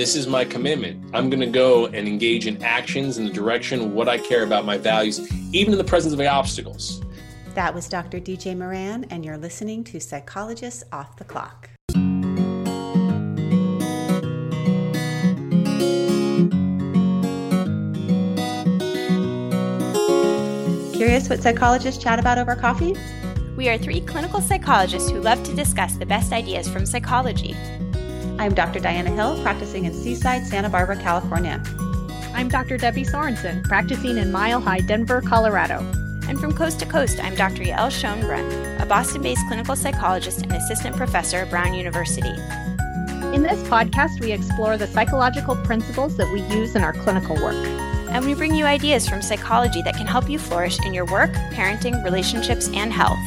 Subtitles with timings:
[0.00, 1.10] This is my commitment.
[1.12, 4.44] I'm going to go and engage in actions in the direction of what I care
[4.44, 7.02] about, my values, even in the presence of obstacles.
[7.54, 8.18] That was Dr.
[8.18, 11.68] DJ Moran, and you're listening to Psychologists Off the Clock.
[20.94, 22.96] Curious what psychologists chat about over coffee?
[23.54, 27.54] We are three clinical psychologists who love to discuss the best ideas from psychology.
[28.40, 28.80] I'm Dr.
[28.80, 31.62] Diana Hill, practicing in Seaside, Santa Barbara, California.
[32.32, 32.78] I'm Dr.
[32.78, 35.80] Debbie Sorensen, practicing in Mile High, Denver, Colorado.
[36.26, 37.64] And from coast to coast, I'm Dr.
[37.64, 42.30] Yael Schonbrun, a Boston based clinical psychologist and assistant professor at Brown University.
[43.34, 47.66] In this podcast, we explore the psychological principles that we use in our clinical work.
[48.08, 51.32] And we bring you ideas from psychology that can help you flourish in your work,
[51.52, 53.18] parenting, relationships, and health.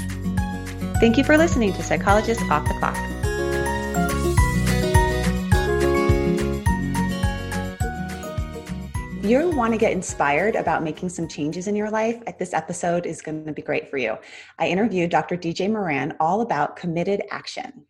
[0.99, 3.12] Thank you for listening to Psychologists Off the Clock.
[9.23, 13.05] You want to get inspired about making some changes in your life, uh, this episode
[13.05, 14.17] is going to be great for you.
[14.59, 15.37] I interviewed Dr.
[15.37, 17.85] DJ Moran all about committed action.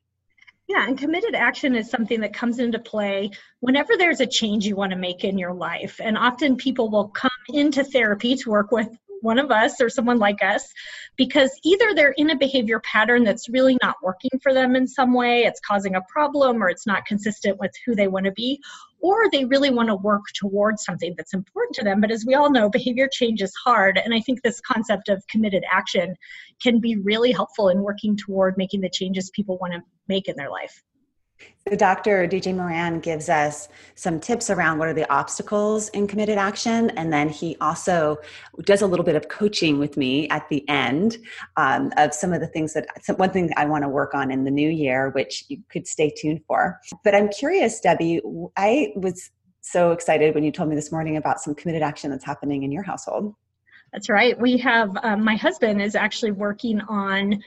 [0.67, 4.75] Yeah, and committed action is something that comes into play whenever there's a change you
[4.75, 5.99] want to make in your life.
[6.01, 8.89] And often people will come into therapy to work with
[9.23, 10.71] one of us or someone like us
[11.15, 15.13] because either they're in a behavior pattern that's really not working for them in some
[15.13, 18.59] way, it's causing a problem, or it's not consistent with who they want to be,
[18.99, 22.01] or they really want to work towards something that's important to them.
[22.01, 23.99] But as we all know, behavior change is hard.
[24.03, 26.15] And I think this concept of committed action
[26.61, 30.35] can be really helpful in working toward making the changes people want to make in
[30.35, 30.83] their life.
[31.65, 32.27] The Dr.
[32.27, 36.89] DJ Moran gives us some tips around what are the obstacles in committed action.
[36.91, 38.17] And then he also
[38.65, 41.17] does a little bit of coaching with me at the end
[41.55, 44.43] um, of some of the things that, one thing I want to work on in
[44.43, 46.81] the new year, which you could stay tuned for.
[47.05, 48.21] But I'm curious, Debbie,
[48.57, 52.25] I was so excited when you told me this morning about some committed action that's
[52.25, 53.35] happening in your household.
[53.93, 54.37] That's right.
[54.39, 57.41] We have, um, my husband is actually working on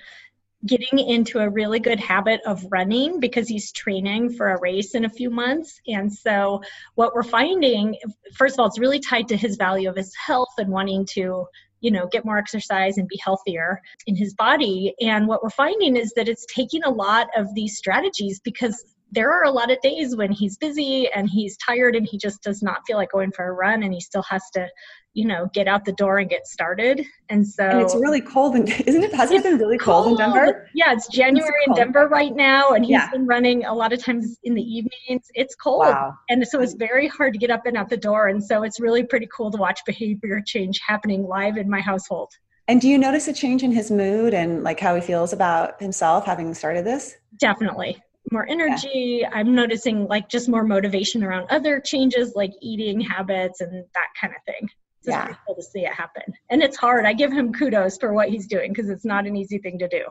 [0.66, 5.04] getting into a really good habit of running because he's training for a race in
[5.04, 5.80] a few months.
[5.86, 6.62] And so,
[6.94, 7.96] what we're finding,
[8.34, 11.46] first of all, it's really tied to his value of his health and wanting to
[11.80, 15.94] you know get more exercise and be healthier in his body and what we're finding
[15.94, 19.80] is that it's taking a lot of these strategies because there are a lot of
[19.82, 23.30] days when he's busy and he's tired and he just does not feel like going
[23.30, 24.66] for a run and he still has to
[25.16, 27.04] you know get out the door and get started.
[27.30, 30.20] And so and it's really cold and isn't it hasn't it been really cold, cold,
[30.20, 30.68] in denver?
[30.74, 33.10] Yeah it's january it's in denver right now and he's yeah.
[33.10, 35.26] been running a lot of times in the evenings.
[35.34, 35.86] It's cold.
[35.86, 36.14] Wow.
[36.28, 38.78] and so it's very hard to get up and out the door and so it's
[38.78, 42.30] really pretty cool to watch behavior change happening live in my household.
[42.68, 45.80] And do you notice a change in his mood and like how he feels about
[45.80, 47.16] himself having started this?
[47.38, 48.02] Definitely.
[48.32, 49.20] More energy.
[49.22, 49.30] Yeah.
[49.32, 54.34] i'm noticing like just more motivation around other changes like eating habits and that kind
[54.34, 54.68] of thing
[55.12, 55.34] yeah.
[55.46, 56.22] cool to see it happen.
[56.50, 57.06] And it's hard.
[57.06, 59.88] I give him kudos for what he's doing because it's not an easy thing to
[59.88, 60.04] do.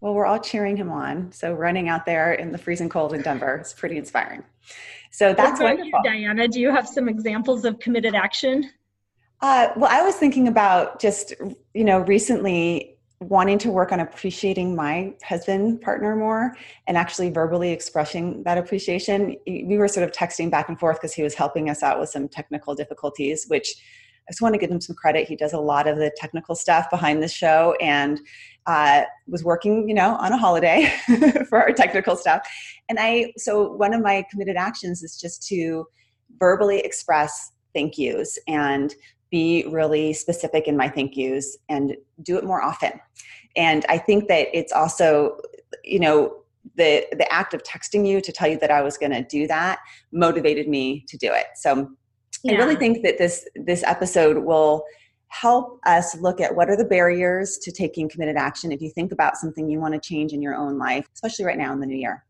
[0.00, 1.30] Well, we're all cheering him on.
[1.32, 4.44] So running out there in the freezing cold in Denver is pretty inspiring.
[5.10, 6.00] So that's what wonderful.
[6.04, 8.70] You, Diana, do you have some examples of committed action?
[9.42, 11.34] Uh, well, I was thinking about just,
[11.74, 16.56] you know, recently wanting to work on appreciating my husband partner more
[16.86, 19.36] and actually verbally expressing that appreciation.
[19.46, 22.08] We were sort of texting back and forth because he was helping us out with
[22.08, 23.74] some technical difficulties, which
[24.30, 25.28] just want to give him some credit.
[25.28, 28.20] He does a lot of the technical stuff behind the show and
[28.66, 30.92] uh, was working, you know, on a holiday
[31.48, 32.46] for our technical stuff.
[32.88, 35.86] And I, so one of my committed actions is just to
[36.38, 38.94] verbally express thank yous and
[39.30, 42.92] be really specific in my thank yous and do it more often.
[43.56, 45.38] And I think that it's also,
[45.84, 46.36] you know,
[46.76, 49.46] the the act of texting you to tell you that I was going to do
[49.46, 49.80] that
[50.12, 51.46] motivated me to do it.
[51.56, 51.90] So
[52.42, 52.54] yeah.
[52.54, 54.84] I really think that this this episode will
[55.28, 59.12] help us look at what are the barriers to taking committed action if you think
[59.12, 61.86] about something you want to change in your own life, especially right now in the
[61.86, 62.24] new year.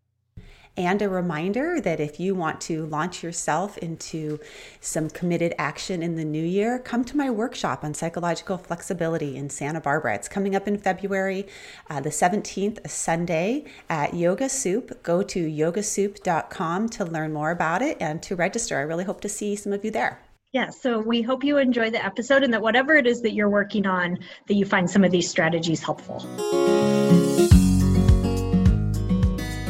[0.77, 4.39] And a reminder that if you want to launch yourself into
[4.81, 9.51] some committed action in the new year, come to my workshop on psychological flexibility in
[9.51, 10.15] Santa Barbara.
[10.15, 11.47] It's coming up in February,
[11.89, 15.03] uh, the 17th, Sunday at Yoga Soup.
[15.03, 18.79] Go to yogasoup.com to learn more about it and to register.
[18.79, 20.21] I really hope to see some of you there.
[20.53, 23.49] Yeah, so we hope you enjoy the episode and that whatever it is that you're
[23.49, 24.19] working on,
[24.49, 26.27] that you find some of these strategies helpful.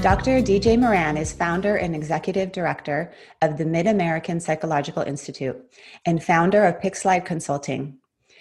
[0.03, 0.41] Dr.
[0.41, 3.13] DJ Moran is founder and executive director
[3.43, 5.63] of the Mid American Psychological Institute
[6.07, 7.99] and founder of Pickslyde Consulting.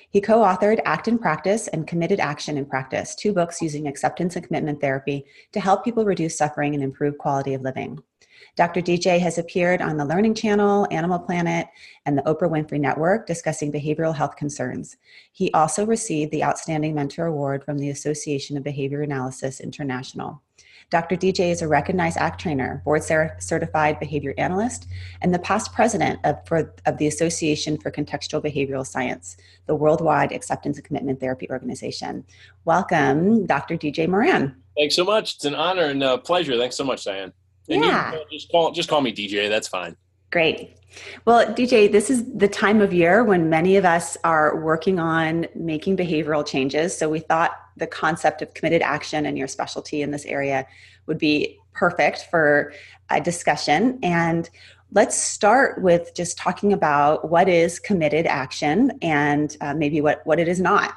[0.09, 4.37] He co authored Act in Practice and Committed Action in Practice, two books using acceptance
[4.37, 8.01] and commitment therapy to help people reduce suffering and improve quality of living.
[8.55, 8.79] Dr.
[8.79, 11.67] DJ has appeared on the Learning Channel, Animal Planet,
[12.05, 14.95] and the Oprah Winfrey Network discussing behavioral health concerns.
[15.33, 20.41] He also received the Outstanding Mentor Award from the Association of Behavior Analysis International.
[20.89, 21.15] Dr.
[21.15, 24.87] DJ is a recognized ACT trainer, board certified behavior analyst,
[25.21, 29.37] and the past president of, for, of the Association for Contextual Behavioral Science,
[29.67, 32.25] the worldwide acceptance and commitment therapy organization.
[32.65, 33.77] Welcome, Dr.
[33.77, 34.55] DJ Moran.
[34.75, 35.35] Thanks so much.
[35.35, 36.57] It's an honor and a pleasure.
[36.57, 37.33] Thanks so much, Diane.
[37.69, 38.15] And yeah.
[38.31, 39.47] just call just call me DJ.
[39.47, 39.95] That's fine.
[40.31, 40.75] Great.
[41.25, 45.45] Well, DJ, this is the time of year when many of us are working on
[45.53, 46.97] making behavioral changes.
[46.97, 50.67] So we thought the concept of committed action and your specialty in this area
[51.07, 52.73] would be perfect for
[53.09, 53.99] a discussion.
[54.03, 54.49] And
[54.91, 60.39] let's start with just talking about what is committed action and uh, maybe what, what
[60.39, 60.93] it is not.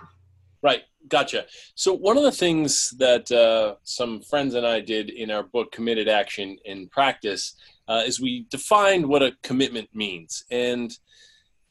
[0.62, 0.82] Right.
[1.08, 1.46] Gotcha.
[1.74, 5.72] So one of the things that uh, some friends and I did in our book,
[5.72, 7.54] Committed Action in Practice,
[7.88, 10.44] uh, is we defined what a commitment means.
[10.50, 10.96] And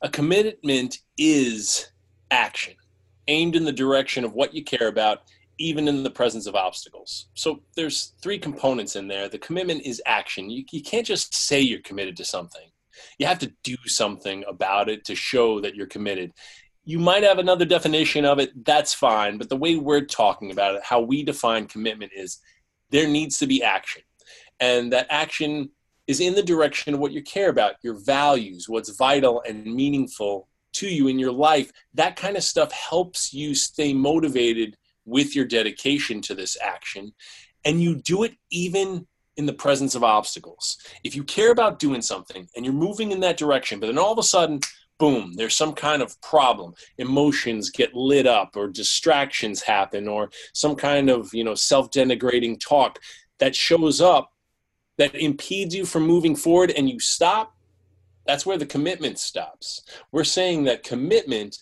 [0.01, 1.91] a commitment is
[2.29, 2.75] action
[3.31, 5.19] aimed in the direction of what you care about,
[5.57, 7.27] even in the presence of obstacles.
[7.33, 9.29] So there's three components in there.
[9.29, 10.49] The commitment is action.
[10.49, 12.67] You, you can't just say you're committed to something.
[13.17, 16.31] You have to do something about it to show that you're committed.
[16.83, 19.37] You might have another definition of it, that's fine.
[19.37, 22.39] But the way we're talking about it, how we define commitment is
[22.89, 24.01] there needs to be action.
[24.59, 25.69] And that action
[26.07, 30.49] is in the direction of what you care about, your values, what's vital and meaningful
[30.73, 31.71] to you in your life.
[31.93, 37.13] That kind of stuff helps you stay motivated with your dedication to this action.
[37.65, 39.07] And you do it even
[39.37, 40.77] in the presence of obstacles.
[41.03, 44.11] If you care about doing something and you're moving in that direction, but then all
[44.11, 44.59] of a sudden,
[44.99, 46.73] boom, there's some kind of problem.
[46.97, 52.99] Emotions get lit up or distractions happen or some kind of, you know, self-denigrating talk
[53.39, 54.31] that shows up
[54.97, 57.55] that impedes you from moving forward and you stop,
[58.25, 59.81] that's where the commitment stops.
[60.11, 61.57] We're saying that commitment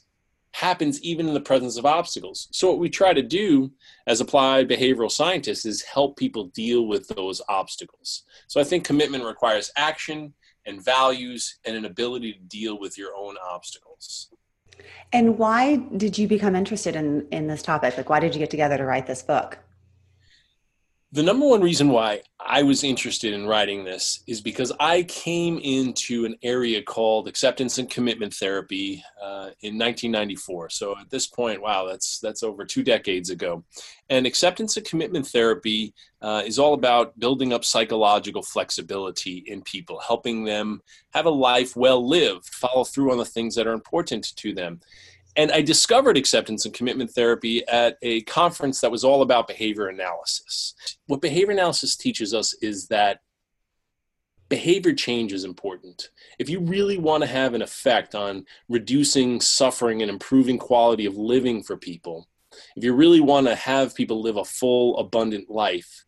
[0.54, 2.48] happens even in the presence of obstacles.
[2.52, 3.72] So, what we try to do
[4.08, 8.24] as applied behavioral scientists is help people deal with those obstacles.
[8.48, 10.34] So, I think commitment requires action
[10.66, 14.30] and values and an ability to deal with your own obstacles.
[15.12, 17.98] And why did you become interested in, in this topic?
[17.98, 19.60] Like, why did you get together to write this book?
[21.12, 25.58] The number one reason why I was interested in writing this is because I came
[25.58, 30.70] into an area called acceptance and commitment therapy uh, in 1994.
[30.70, 33.64] So at this point, wow, that's that's over two decades ago.
[34.12, 40.00] And acceptance and commitment therapy uh, is all about building up psychological flexibility in people,
[40.00, 40.80] helping them
[41.16, 44.80] have a life well lived, follow through on the things that are important to them.
[45.36, 49.88] And I discovered acceptance and commitment therapy at a conference that was all about behavior
[49.88, 50.74] analysis.
[51.08, 53.20] What behavior analysis teaches us is that
[54.50, 56.10] behavior change is important.
[56.40, 61.16] If you really want to have an effect on reducing suffering and improving quality of
[61.16, 62.28] living for people,
[62.76, 66.06] if you really want to have people live a full, abundant life,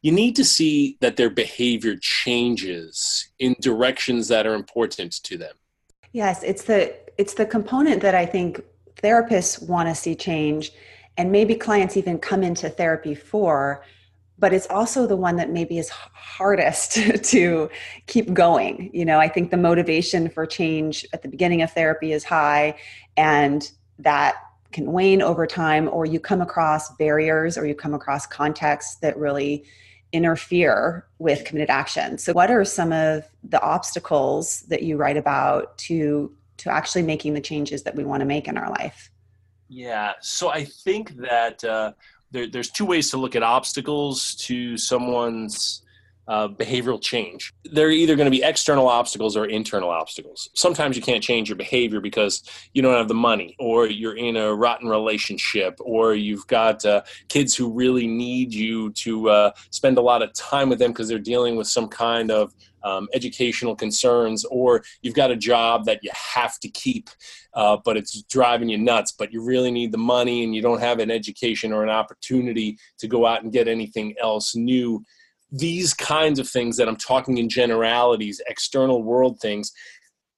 [0.00, 5.54] you need to see that their behavior changes in directions that are important to them.
[6.12, 8.62] Yes, it's the it's the component that I think
[8.96, 10.72] therapists want to see change
[11.16, 13.84] and maybe clients even come into therapy for
[14.38, 16.92] but it's also the one that maybe is hardest
[17.22, 17.70] to
[18.06, 18.90] keep going.
[18.92, 22.76] You know i think the motivation for change at the beginning of therapy is high
[23.16, 24.36] and that
[24.72, 29.16] can wane over time or you come across barriers or you come across contexts that
[29.16, 29.64] really
[30.12, 32.18] interfere with committed action.
[32.18, 37.34] So what are some of the obstacles that you write about to to actually making
[37.34, 39.10] the changes that we want to make in our life?
[39.68, 41.92] Yeah, so I think that uh,
[42.30, 45.82] there, there's two ways to look at obstacles to someone's
[46.28, 47.52] uh, behavioral change.
[47.64, 50.50] They're either going to be external obstacles or internal obstacles.
[50.54, 52.42] Sometimes you can't change your behavior because
[52.72, 57.02] you don't have the money, or you're in a rotten relationship, or you've got uh,
[57.28, 61.08] kids who really need you to uh, spend a lot of time with them because
[61.08, 66.00] they're dealing with some kind of um, educational concerns, or you've got a job that
[66.02, 67.10] you have to keep,
[67.54, 70.80] uh, but it's driving you nuts, but you really need the money and you don't
[70.80, 75.02] have an education or an opportunity to go out and get anything else new.
[75.50, 79.72] These kinds of things that I'm talking in generalities, external world things,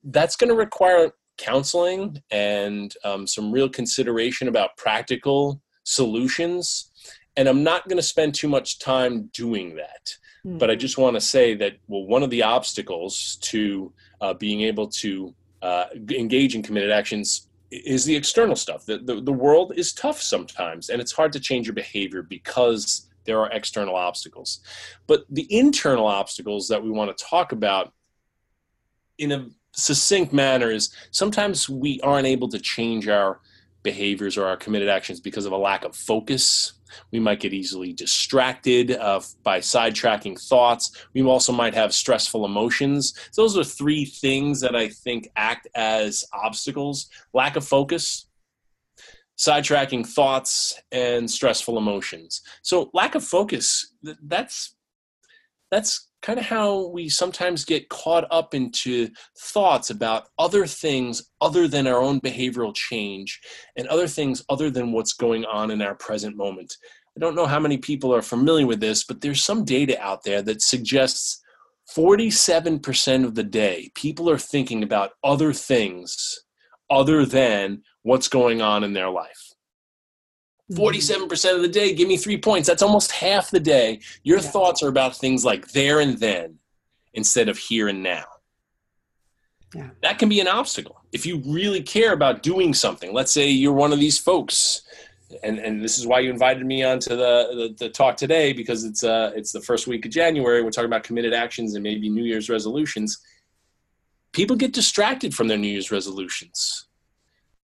[0.02, 6.90] that's going to require counseling and um, some real consideration about practical solutions.
[7.36, 10.16] And I'm not going to spend too much time doing that.
[10.46, 10.58] Mm-hmm.
[10.58, 14.60] But I just want to say that, well, one of the obstacles to uh, being
[14.62, 18.84] able to uh, engage in committed actions is the external stuff.
[18.84, 23.08] The, the, the world is tough sometimes, and it's hard to change your behavior because
[23.24, 24.60] there are external obstacles.
[25.06, 27.92] But the internal obstacles that we want to talk about
[29.18, 33.40] in a succinct manner is sometimes we aren't able to change our
[33.82, 36.74] behaviors or our committed actions because of a lack of focus
[37.12, 41.06] we might get easily distracted uh, by sidetracking thoughts.
[41.14, 43.14] We also might have stressful emotions.
[43.30, 48.26] So those are three things that I think act as obstacles lack of focus,
[49.38, 52.42] sidetracking thoughts, and stressful emotions.
[52.62, 54.74] So, lack of focus, that's
[55.70, 61.68] that's kind of how we sometimes get caught up into thoughts about other things other
[61.68, 63.38] than our own behavioral change
[63.76, 66.74] and other things other than what's going on in our present moment.
[67.14, 70.24] I don't know how many people are familiar with this, but there's some data out
[70.24, 71.42] there that suggests
[71.94, 76.40] 47% of the day people are thinking about other things
[76.88, 79.53] other than what's going on in their life.
[80.72, 81.56] 47% mm-hmm.
[81.56, 82.68] of the day, give me three points.
[82.68, 84.00] That's almost half the day.
[84.22, 84.44] Your yeah.
[84.44, 86.58] thoughts are about things like there and then
[87.12, 88.24] instead of here and now.
[89.74, 89.90] Yeah.
[90.02, 91.00] That can be an obstacle.
[91.12, 94.82] If you really care about doing something, let's say you're one of these folks,
[95.42, 98.84] and, and this is why you invited me onto the, the, the talk today because
[98.84, 100.62] it's uh it's the first week of January.
[100.62, 103.18] We're talking about committed actions and maybe New Year's resolutions.
[104.32, 106.86] People get distracted from their New Year's resolutions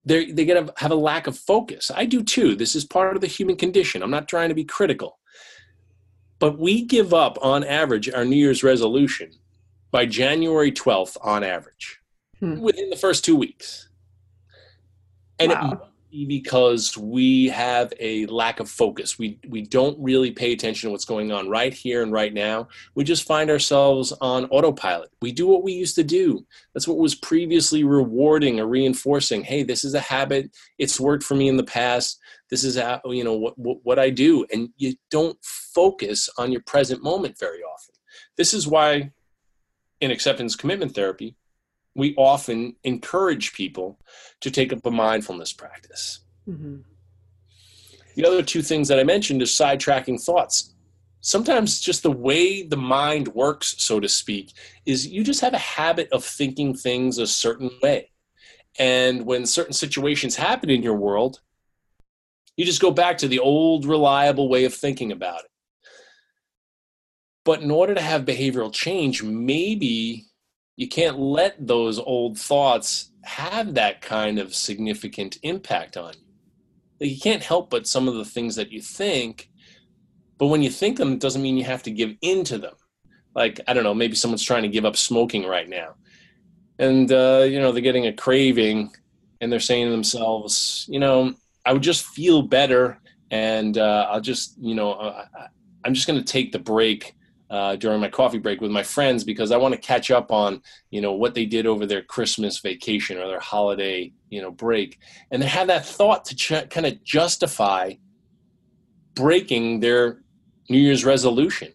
[0.05, 1.91] they they get a, have a lack of focus.
[1.95, 2.57] I do too.
[2.57, 4.03] This is part of the human condition.
[4.03, 5.19] I'm not trying to be critical.
[6.39, 9.31] But we give up on average our New Year's resolution
[9.91, 12.01] by January 12th on average
[12.39, 12.61] hmm.
[12.61, 13.91] within the first 2 weeks.
[15.39, 15.90] And wow.
[16.27, 19.19] Because we have a lack of focus.
[19.19, 22.69] We we don't really pay attention to what's going on right here and right now.
[22.95, 25.11] We just find ourselves on autopilot.
[25.23, 26.47] We do what we used to do.
[26.75, 29.43] That's what was previously rewarding or reinforcing.
[29.43, 30.51] Hey, this is a habit.
[30.79, 32.19] It's worked for me in the past.
[32.51, 36.53] This is how, you know what, what what I do, and you don't focus on
[36.53, 37.95] your present moment very often.
[38.37, 39.13] This is why
[40.01, 41.37] in acceptance commitment therapy
[41.95, 43.99] we often encourage people
[44.41, 46.21] to take up a mindfulness practice.
[46.49, 46.77] Mm-hmm.
[48.17, 50.75] The other two things that I mentioned is sidetracking thoughts.
[51.21, 54.53] Sometimes just the way the mind works, so to speak,
[54.87, 58.11] is you just have a habit of thinking things a certain way.
[58.79, 61.41] And when certain situations happen in your world,
[62.57, 65.51] you just go back to the old reliable way of thinking about it.
[67.45, 70.27] But in order to have behavioral change, maybe
[70.81, 76.15] you can't let those old thoughts have that kind of significant impact on
[76.99, 77.11] you.
[77.11, 79.51] You can't help but some of the things that you think,
[80.39, 82.73] but when you think them, it doesn't mean you have to give in to them.
[83.35, 85.97] Like, I don't know, maybe someone's trying to give up smoking right now.
[86.79, 88.91] And, uh, you know, they're getting a craving
[89.43, 91.35] and they're saying to themselves, you know,
[91.67, 95.27] I would just feel better and uh, I'll just, you know, uh,
[95.85, 97.15] I'm just going to take the break
[97.51, 100.63] uh, during my coffee break with my friends because I want to catch up on
[100.91, 104.99] you know what they did over their Christmas vacation or their holiday you know break,
[105.31, 107.95] and they have that thought to ch- kind of justify
[109.15, 110.23] breaking their
[110.69, 111.73] New Year's resolution.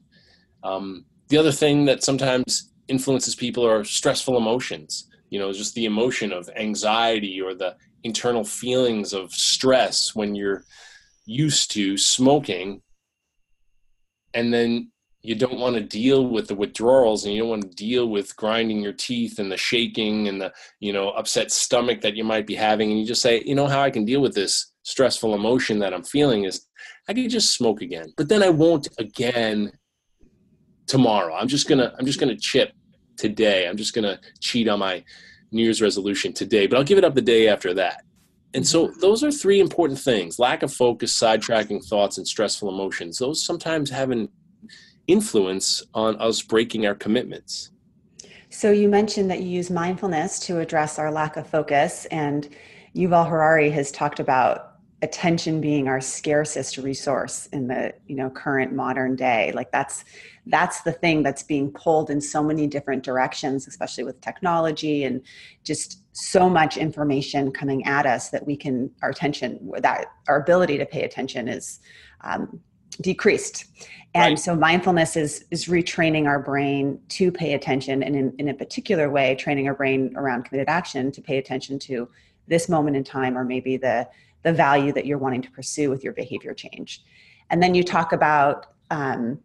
[0.63, 5.09] Um, the other thing that sometimes influences people are stressful emotions.
[5.29, 10.63] You know, just the emotion of anxiety or the internal feelings of stress when you're
[11.25, 12.81] used to smoking
[14.35, 14.91] and then
[15.25, 18.35] you don't want to deal with the withdrawals and you don't want to deal with
[18.35, 22.45] grinding your teeth and the shaking and the you know upset stomach that you might
[22.45, 25.33] be having and you just say you know how i can deal with this stressful
[25.33, 26.67] emotion that i'm feeling is
[27.07, 29.71] i can just smoke again but then i won't again
[30.87, 31.33] tomorrow.
[31.35, 32.71] I'm just gonna i'm just gonna chip
[33.17, 33.67] today.
[33.67, 35.03] I'm just gonna cheat on my
[35.51, 38.03] new year's resolution today but i'll give it up the day after that.
[38.53, 38.99] And so mm-hmm.
[38.99, 43.17] those are three important things lack of focus sidetracking thoughts and stressful emotions.
[43.17, 44.29] Those sometimes have an
[45.07, 47.71] influence on us breaking our commitments.
[48.49, 52.47] So you mentioned that you use mindfulness to address our lack of focus, and
[52.95, 58.73] Yuval Harari has talked about attention being our scarcest resource in the you know current
[58.73, 59.51] modern day.
[59.53, 60.05] Like that's
[60.47, 65.21] that's the thing that's being pulled in so many different directions, especially with technology and
[65.63, 70.77] just so much information coming at us that we can our attention that our ability
[70.77, 71.79] to pay attention is
[72.21, 72.59] um,
[73.01, 73.65] decreased
[74.15, 74.39] and right.
[74.39, 79.09] so mindfulness is is retraining our brain to pay attention and in, in a particular
[79.09, 82.09] way training our brain around committed action to pay attention to
[82.47, 84.07] this moment in time or maybe the
[84.43, 87.03] the value that you're wanting to pursue with your behavior change.
[87.49, 89.39] And then you talk about um,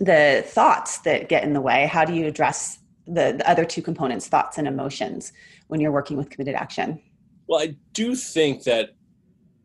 [0.00, 1.86] the thoughts that get in the way.
[1.86, 5.32] How do you address the, the other two components thoughts and emotions
[5.68, 7.00] when you're working with committed action?
[7.46, 8.94] Well i do think that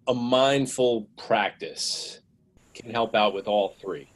[0.08, 2.20] a mindful practice
[2.74, 4.10] can help out with all 3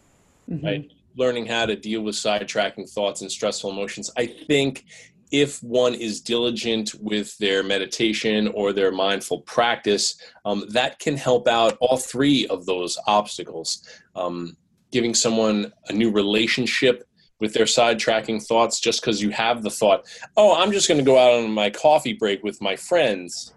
[0.50, 0.66] mm-hmm.
[0.66, 0.92] right?
[1.16, 4.10] Learning how to deal with sidetracking thoughts and stressful emotions.
[4.18, 4.86] I think
[5.32, 11.48] if one is diligent with their meditation or their mindful practice, um, that can help
[11.48, 13.88] out all three of those obstacles.
[14.16, 14.56] Um,
[14.92, 17.04] giving someone a new relationship
[17.40, 20.06] with their sidetracking thoughts just because you have the thought,
[20.38, 23.54] oh, I'm just going to go out on my coffee break with my friends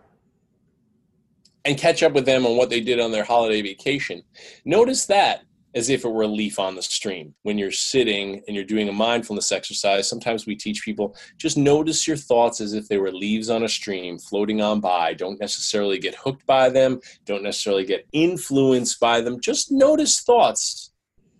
[1.65, 4.23] and catch up with them on what they did on their holiday vacation.
[4.65, 5.43] Notice that
[5.77, 7.35] as if it were a leaf on the stream.
[7.43, 12.09] When you're sitting and you're doing a mindfulness exercise, sometimes we teach people just notice
[12.09, 15.13] your thoughts as if they were leaves on a stream floating on by.
[15.13, 19.39] Don't necessarily get hooked by them, don't necessarily get influenced by them.
[19.39, 20.93] Just notice thoughts.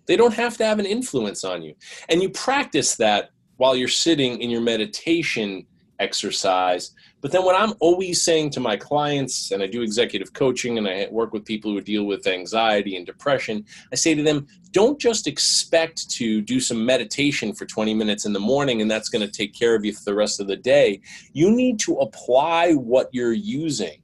[0.05, 1.73] They don't have to have an influence on you.
[2.07, 5.65] And you practice that while you're sitting in your meditation
[5.99, 10.77] exercise but then what I'm always saying to my clients, and I do executive coaching
[10.77, 14.45] and I work with people who deal with anxiety and depression, I say to them,
[14.71, 19.09] don't just expect to do some meditation for 20 minutes in the morning and that's
[19.09, 21.01] going to take care of you for the rest of the day.
[21.33, 23.99] You need to apply what you're using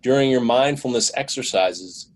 [0.00, 2.10] during your mindfulness exercises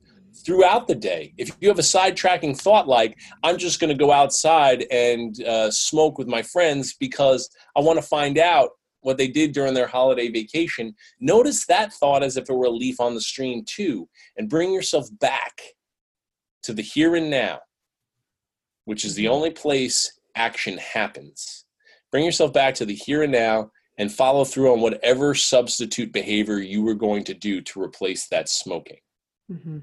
[0.46, 1.34] throughout the day.
[1.36, 5.70] If you have a sidetracking thought like, I'm just going to go outside and uh,
[5.70, 9.86] smoke with my friends because I want to find out what they did during their
[9.86, 14.08] holiday vacation, notice that thought as if it were a leaf on the stream too,
[14.36, 15.60] and bring yourself back
[16.62, 17.60] to the here and now,
[18.84, 19.34] which is the mm-hmm.
[19.34, 21.64] only place action happens.
[22.10, 26.58] Bring yourself back to the here and now and follow through on whatever substitute behavior
[26.58, 28.98] you were going to do to replace that smoking.
[29.50, 29.78] Mm-hmm.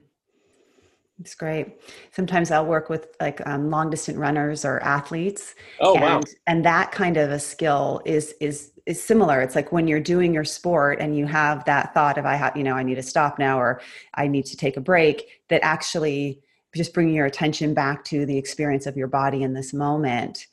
[1.19, 1.79] It's great.
[2.11, 5.55] Sometimes I'll work with like um, long distance runners or athletes.
[5.79, 6.21] Oh and, wow!
[6.45, 9.41] And that kind of a skill is is is similar.
[9.41, 12.55] It's like when you're doing your sport and you have that thought of I have
[12.55, 13.81] you know I need to stop now or
[14.13, 15.23] I need to take a break.
[15.49, 16.41] That actually
[16.75, 20.47] just bringing your attention back to the experience of your body in this moment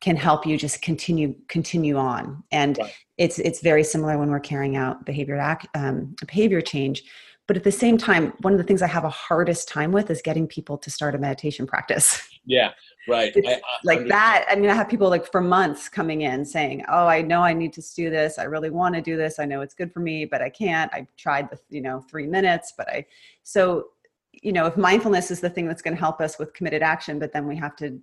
[0.00, 2.42] can help you just continue continue on.
[2.50, 2.92] And right.
[3.18, 7.04] it's it's very similar when we're carrying out behavior act, um, behavior change
[7.46, 10.10] but at the same time one of the things i have a hardest time with
[10.10, 12.72] is getting people to start a meditation practice yeah
[13.08, 16.22] right I, I, like I that i mean i have people like for months coming
[16.22, 19.16] in saying oh i know i need to do this i really want to do
[19.16, 22.00] this i know it's good for me but i can't i've tried the you know
[22.10, 23.04] three minutes but i
[23.42, 23.88] so
[24.32, 27.18] you know if mindfulness is the thing that's going to help us with committed action
[27.18, 27.98] but then we have to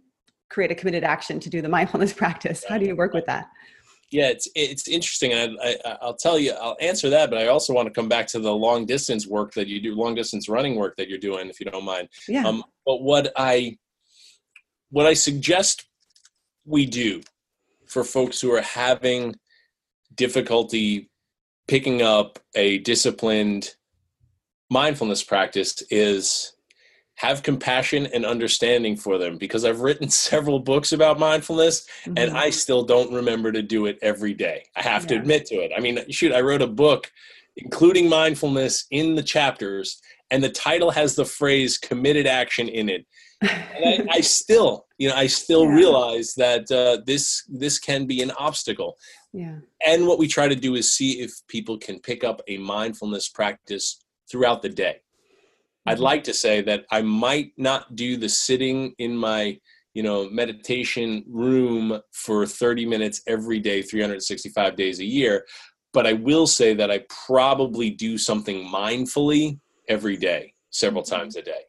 [0.49, 3.49] create a committed action to do the mindfulness practice how do you work with that
[4.13, 5.33] yeah, it's it's interesting.
[5.33, 8.27] I, I I'll tell you, I'll answer that, but I also want to come back
[8.27, 11.49] to the long distance work that you do, long distance running work that you're doing,
[11.49, 12.09] if you don't mind.
[12.27, 12.45] Yeah.
[12.45, 13.75] Um, but what I
[14.93, 15.85] what I suggest
[16.65, 17.23] we do
[17.87, 19.35] for folks who are having
[20.13, 21.09] difficulty
[21.67, 23.73] picking up a disciplined
[24.69, 26.53] mindfulness practice is
[27.15, 32.13] have compassion and understanding for them because I've written several books about mindfulness mm-hmm.
[32.15, 34.65] and I still don't remember to do it every day.
[34.75, 35.07] I have yeah.
[35.07, 35.71] to admit to it.
[35.75, 37.11] I mean, shoot, I wrote a book
[37.55, 43.07] including mindfulness in the chapters and the title has the phrase committed action in it.
[43.41, 45.75] I, I, still, you know, I still yeah.
[45.75, 48.95] realize that uh, this this can be an obstacle.
[49.33, 49.57] Yeah.
[49.85, 53.29] And what we try to do is see if people can pick up a mindfulness
[53.29, 55.01] practice throughout the day.
[55.85, 56.03] I'd mm-hmm.
[56.03, 59.57] like to say that I might not do the sitting in my
[59.93, 65.45] you know meditation room for 30 minutes every day 365 days a year
[65.93, 71.15] but i will say that i probably do something mindfully every day several mm-hmm.
[71.15, 71.61] times a day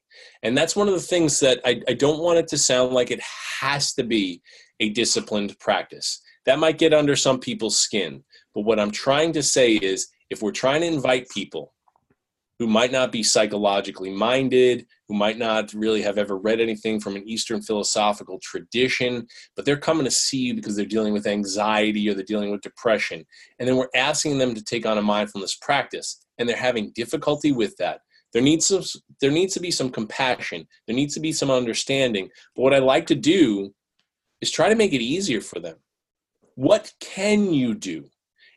[0.43, 3.11] and that's one of the things that I, I don't want it to sound like
[3.11, 3.21] it
[3.61, 4.43] has to be
[4.81, 8.23] a disciplined practice that might get under some people's skin
[8.55, 11.75] but what i'm trying to say is if we're trying to invite people
[12.59, 17.17] who might not be psychologically minded, who might not really have ever read anything from
[17.17, 22.09] an Eastern philosophical tradition, but they're coming to see you because they're dealing with anxiety
[22.09, 23.25] or they're dealing with depression.
[23.59, 27.53] And then we're asking them to take on a mindfulness practice, and they're having difficulty
[27.53, 28.01] with that.
[28.35, 28.83] There needs, some,
[29.21, 32.29] there needs to be some compassion, there needs to be some understanding.
[32.55, 33.73] But what I like to do
[34.43, 35.77] is try to make it easier for them.
[36.57, 38.05] What can you do?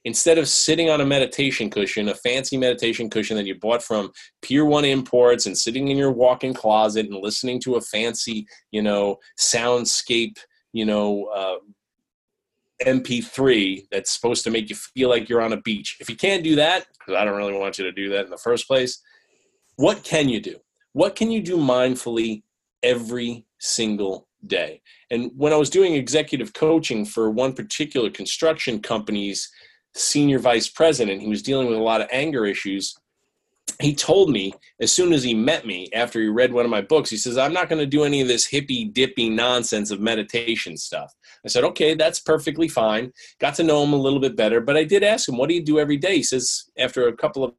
[0.07, 4.09] instead of sitting on a meditation cushion, a fancy meditation cushion that you bought from
[4.41, 8.81] Pier One Imports, and sitting in your walk-in closet and listening to a fancy, you
[8.81, 10.37] know, soundscape,
[10.71, 11.57] you know, uh,
[12.85, 15.97] MP3 that's supposed to make you feel like you're on a beach.
[15.99, 18.31] If you can't do that, because I don't really want you to do that in
[18.31, 19.01] the first place,
[19.77, 20.55] what can you do?
[20.93, 22.43] What can you do mindfully
[22.83, 24.81] every single day?
[25.11, 29.49] And when I was doing executive coaching for one particular construction company's
[29.95, 32.95] senior vice president, he was dealing with a lot of anger issues.
[33.79, 36.81] He told me as soon as he met me after he read one of my
[36.81, 39.99] books, he says, I'm not going to do any of this hippy dippy nonsense of
[39.99, 41.13] meditation stuff.
[41.45, 43.11] I said, okay, that's perfectly fine.
[43.39, 45.53] Got to know him a little bit better, but I did ask him, what do
[45.53, 46.15] you do every day?
[46.15, 47.53] He says, after a couple of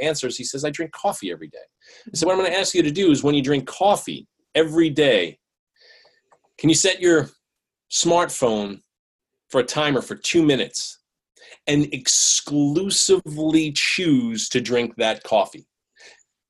[0.00, 1.58] answers, he says, I drink coffee every day.
[2.06, 4.26] I said, what I'm going to ask you to do is when you drink coffee
[4.54, 5.38] every day,
[6.58, 7.30] can you set your
[7.90, 8.80] smartphone
[9.48, 11.00] for a timer for two minutes?
[11.66, 15.66] and exclusively choose to drink that coffee.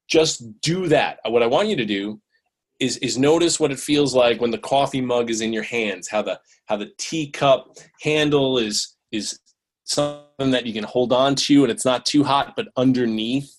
[0.09, 1.19] Just do that.
[1.27, 2.21] What I want you to do
[2.81, 6.09] is is notice what it feels like when the coffee mug is in your hands,
[6.09, 9.39] how the how the teacup handle is is
[9.93, 13.57] something that you can hold on to and it's not too hot but underneath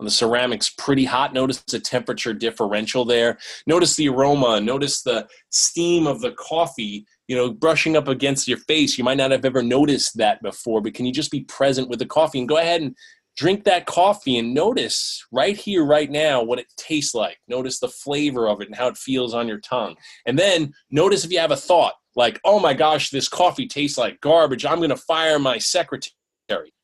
[0.00, 6.08] the ceramic's pretty hot notice the temperature differential there notice the aroma notice the steam
[6.08, 8.98] of the coffee you know, brushing up against your face.
[8.98, 11.98] You might not have ever noticed that before, but can you just be present with
[11.98, 12.94] the coffee and go ahead and
[13.38, 17.38] drink that coffee and notice right here, right now, what it tastes like.
[17.48, 19.96] Notice the flavor of it and how it feels on your tongue.
[20.26, 23.98] And then notice if you have a thought like, oh my gosh, this coffee tastes
[23.98, 24.64] like garbage.
[24.64, 26.12] I'm going to fire my secretary.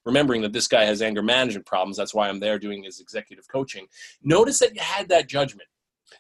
[0.06, 1.96] Remembering that this guy has anger management problems.
[1.96, 3.86] That's why I'm there doing his executive coaching.
[4.22, 5.68] Notice that you had that judgment.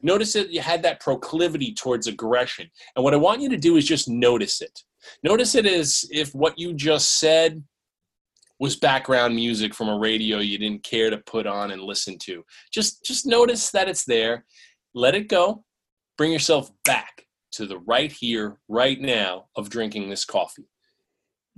[0.02, 2.70] Notice that you had that proclivity towards aggression.
[2.94, 4.82] And what I want you to do is just notice it.
[5.22, 7.62] Notice it as if what you just said
[8.60, 12.44] was background music from a radio you didn't care to put on and listen to.
[12.72, 14.44] Just just notice that it's there.
[14.94, 15.64] Let it go.
[16.18, 17.17] Bring yourself back
[17.52, 20.68] to the right here, right now of drinking this coffee.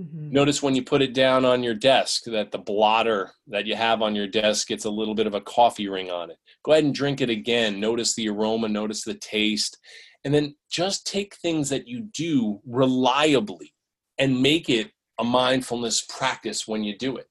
[0.00, 0.31] Mm-hmm.
[0.31, 4.00] Notice when you put it down on your desk that the blotter that you have
[4.00, 6.38] on your desk gets a little bit of a coffee ring on it.
[6.64, 7.81] Go ahead and drink it again.
[7.81, 9.76] Notice the aroma, notice the taste,
[10.24, 13.74] and then just take things that you do reliably
[14.18, 17.26] and make it a mindfulness practice when you do it.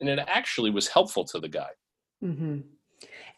[0.00, 1.70] And it actually was helpful to the guy.
[2.24, 2.60] Mm-hmm.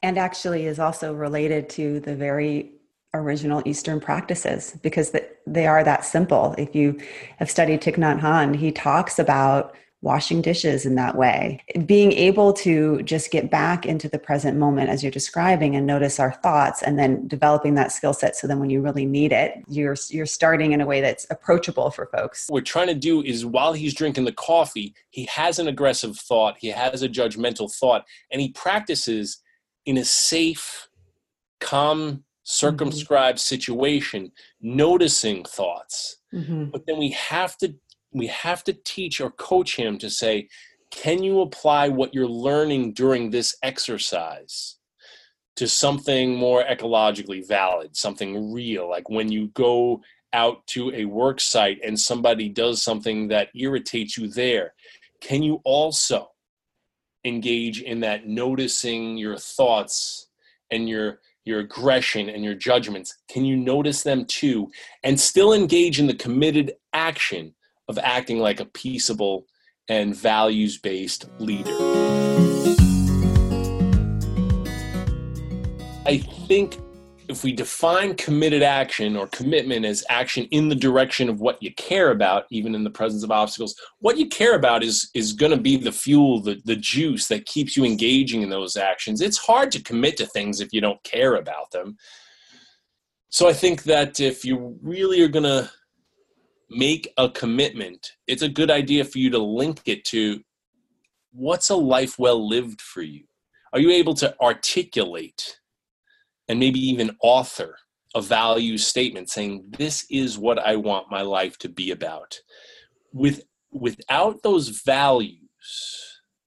[0.03, 2.73] And actually is also related to the very
[3.15, 5.15] original Eastern practices because
[5.47, 6.55] they are that simple.
[6.59, 7.01] If you
[7.39, 11.63] have studied Thich Nhat Hanh, he talks about washing dishes in that way.
[11.85, 16.19] Being able to just get back into the present moment as you're describing and notice
[16.19, 19.63] our thoughts and then developing that skill set so then when you really need it,
[19.69, 22.49] you're you're starting in a way that's approachable for folks.
[22.49, 26.17] What we're trying to do is while he's drinking the coffee, he has an aggressive
[26.17, 29.39] thought, he has a judgmental thought, and he practices
[29.85, 30.89] in a safe,
[31.61, 33.55] calm circumscribed mm-hmm.
[33.55, 36.65] situation noticing thoughts mm-hmm.
[36.65, 37.73] but then we have to
[38.13, 40.49] we have to teach or coach him to say
[40.91, 44.79] can you apply what you're learning during this exercise
[45.55, 50.01] to something more ecologically valid something real like when you go
[50.33, 54.75] out to a work site and somebody does something that irritates you there
[55.21, 56.29] can you also
[57.25, 60.29] engage in that noticing your thoughts
[60.73, 63.17] and your your aggression and your judgments.
[63.31, 64.71] Can you notice them too?
[65.03, 67.55] And still engage in the committed action
[67.89, 69.47] of acting like a peaceable
[69.89, 71.77] and values based leader.
[76.07, 76.79] I think
[77.31, 81.73] if we define committed action or commitment as action in the direction of what you
[81.75, 85.53] care about even in the presence of obstacles what you care about is is going
[85.53, 89.21] to be the fuel the, the juice that keeps you engaging in those actions.
[89.21, 91.97] It's hard to commit to things if you don't care about them.
[93.29, 95.71] So i think that if you really are going to
[96.69, 100.41] make a commitment it's a good idea for you to link it to
[101.33, 103.25] what's a life well lived for you?
[103.73, 105.60] Are you able to articulate
[106.51, 107.77] and maybe even author
[108.15, 112.41] a value statement saying this is what i want my life to be about
[113.13, 115.39] with without those values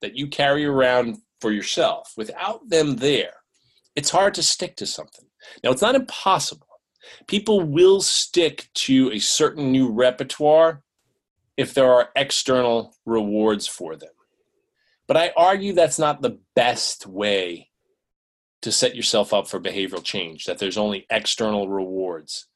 [0.01, 3.33] that you carry around for yourself, without them there,
[3.95, 5.25] it's hard to stick to something.
[5.63, 6.67] Now, it's not impossible.
[7.27, 10.83] People will stick to a certain new repertoire
[11.57, 14.09] if there are external rewards for them.
[15.07, 17.69] But I argue that's not the best way
[18.63, 22.47] to set yourself up for behavioral change, that there's only external rewards.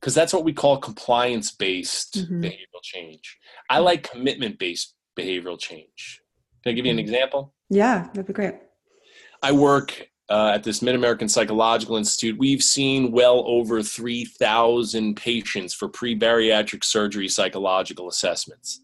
[0.00, 2.42] Because that's what we call compliance based mm-hmm.
[2.42, 3.38] behavioral change.
[3.68, 6.22] I like commitment based behavioral change.
[6.62, 7.04] Can I give you an mm-hmm.
[7.04, 7.54] example?
[7.68, 8.54] Yeah, that'd be great.
[9.42, 12.38] I work uh, at this Mid American Psychological Institute.
[12.38, 18.80] We've seen well over 3,000 patients for pre bariatric surgery psychological assessments.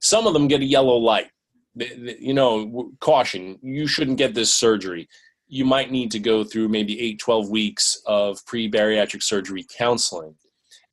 [0.00, 1.30] Some of them get a yellow light.
[1.76, 5.08] You know, caution, you shouldn't get this surgery.
[5.48, 10.34] You might need to go through maybe 8, 12 weeks of pre bariatric surgery counseling.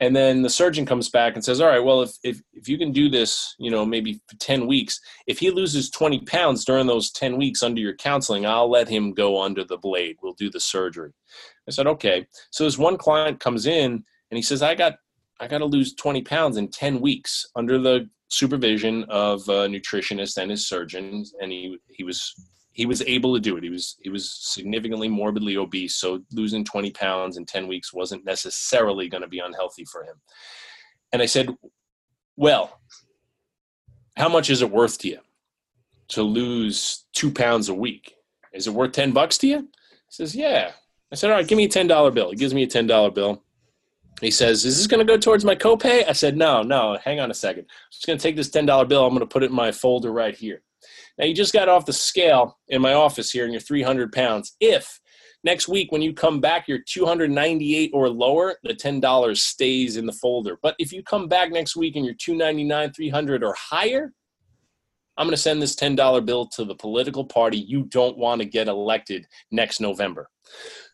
[0.02, 2.78] And then the surgeon comes back and says all right well if, if if you
[2.80, 6.88] can do this you know maybe for 10 weeks if he loses 20 pounds during
[6.88, 10.18] those 10 weeks under your counseling i'll let him go under the blade.
[10.22, 11.12] We'll do the surgery.
[11.68, 12.26] I said okay.
[12.50, 14.96] So this one client comes in and he says i got
[15.40, 20.38] i got to lose 20 pounds in 10 weeks under the supervision of a nutritionist
[20.38, 22.34] and his surgeon and he he was
[22.74, 23.64] he was able to do it.
[23.64, 28.26] He was he was significantly morbidly obese, so losing 20 pounds in 10 weeks wasn't
[28.26, 30.16] necessarily going to be unhealthy for him.
[31.12, 31.50] And I said,
[32.38, 32.80] "Well,
[34.16, 35.20] how much is it worth to you
[36.10, 38.14] to lose two pounds a week?
[38.54, 40.72] Is it worth 10 bucks to you?" He says, "Yeah."
[41.12, 42.88] I said, "All right, give me a ten dollar bill." He gives me a ten
[42.88, 43.44] dollar bill.
[44.22, 46.98] He says, "Is this going to go towards my copay?" I said, "No, no.
[47.04, 47.64] Hang on a second.
[47.64, 49.06] I'm just going to take this ten dollar bill.
[49.06, 50.62] I'm going to put it in my folder right here."
[51.18, 54.56] Now, you just got off the scale in my office here and you're 300 pounds.
[54.60, 55.00] If
[55.44, 60.14] next week when you come back you're 298 or lower, the $10 stays in the
[60.14, 60.58] folder.
[60.62, 64.14] But if you come back next week and you're 299, 300 or higher,
[65.18, 68.46] I'm going to send this $10 bill to the political party you don't want to
[68.46, 70.30] get elected next November.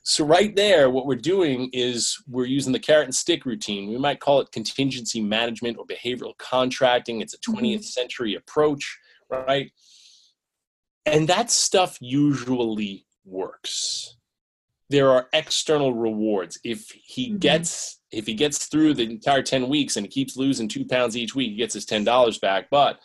[0.04, 3.90] So, right there, what we're doing is we're using the carrot and stick routine.
[3.90, 7.22] We might call it contingency management or behavioral contracting.
[7.22, 7.82] It's a 20th mm-hmm.
[7.82, 8.98] century approach,
[9.30, 9.72] right?
[11.08, 14.18] And that stuff usually works.
[14.90, 16.60] There are external rewards.
[16.64, 17.38] If he mm-hmm.
[17.38, 21.18] gets if he gets through the entire 10 weeks and he keeps losing two pounds
[21.18, 22.70] each week, he gets his $10 back.
[22.72, 23.00] But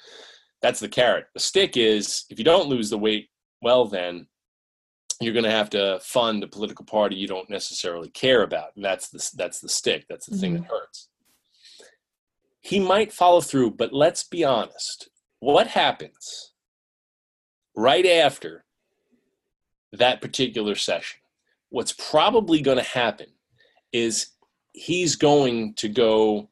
[0.61, 1.27] that's the carrot.
[1.35, 3.29] The stick is if you don't lose the weight,
[3.63, 4.29] well, then
[5.21, 8.71] you're going to have to fund a political party you don't necessarily care about.
[8.77, 10.07] And that's the, that's the stick.
[10.09, 10.41] That's the mm-hmm.
[10.41, 10.73] thing that mm-hmm.
[10.73, 11.09] hurts.
[12.61, 15.09] He might follow through, but let's be honest.
[15.41, 16.52] What happens
[17.75, 18.65] right after
[19.93, 21.21] that particular session,
[21.71, 23.27] what's probably going to happen
[23.93, 24.29] is
[24.73, 26.49] he's going to go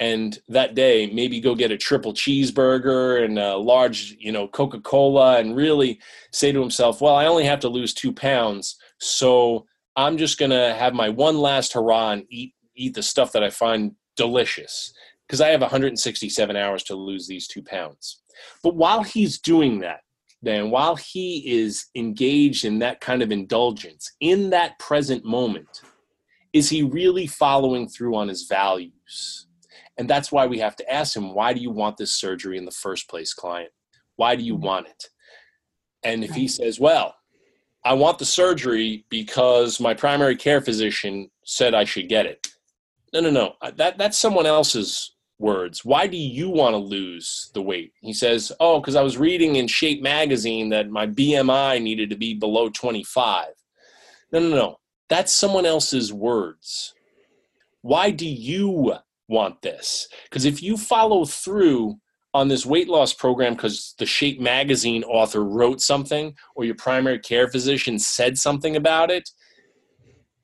[0.00, 5.38] and that day maybe go get a triple cheeseburger and a large you know coca-cola
[5.38, 6.00] and really
[6.32, 10.50] say to himself well i only have to lose two pounds so i'm just going
[10.50, 14.92] to have my one last hurrah and eat eat the stuff that i find delicious.
[15.26, 18.22] Because i have 167 hours to lose these two pounds.
[18.62, 20.00] But while he's doing that
[20.42, 25.82] then while he is engaged in that kind of indulgence in that present moment,
[26.52, 29.46] is he really following through on his values?
[29.98, 32.64] And that's why we have to ask him, why do you want this surgery in
[32.64, 33.70] the first place, client?
[34.16, 34.64] Why do you mm-hmm.
[34.64, 35.08] want it?
[36.02, 37.14] And if he says, well,
[37.84, 42.48] I want the surgery because my primary care physician said I should get it.
[43.12, 43.54] No, no, no.
[43.76, 45.84] That, that's someone else's words.
[45.84, 47.92] Why do you want to lose the weight?
[48.00, 52.16] He says, Oh, because I was reading in Shape magazine that my BMI needed to
[52.16, 53.46] be below 25.
[54.32, 54.80] No, no, no.
[55.08, 56.94] That's someone else's words.
[57.82, 58.94] Why do you
[59.28, 60.08] want this?
[60.24, 61.98] Because if you follow through
[62.32, 67.18] on this weight loss program because the Shape magazine author wrote something or your primary
[67.18, 69.28] care physician said something about it,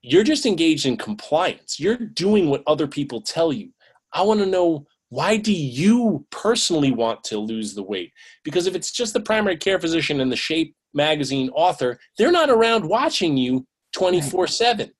[0.02, 1.78] you're just engaged in compliance.
[1.78, 3.70] You're doing what other people tell you
[4.16, 8.12] I want to know why do you personally want to lose the weight?
[8.44, 12.50] Because if it's just the primary care physician and the Shape magazine author, they're not
[12.50, 14.90] around watching you 24 7.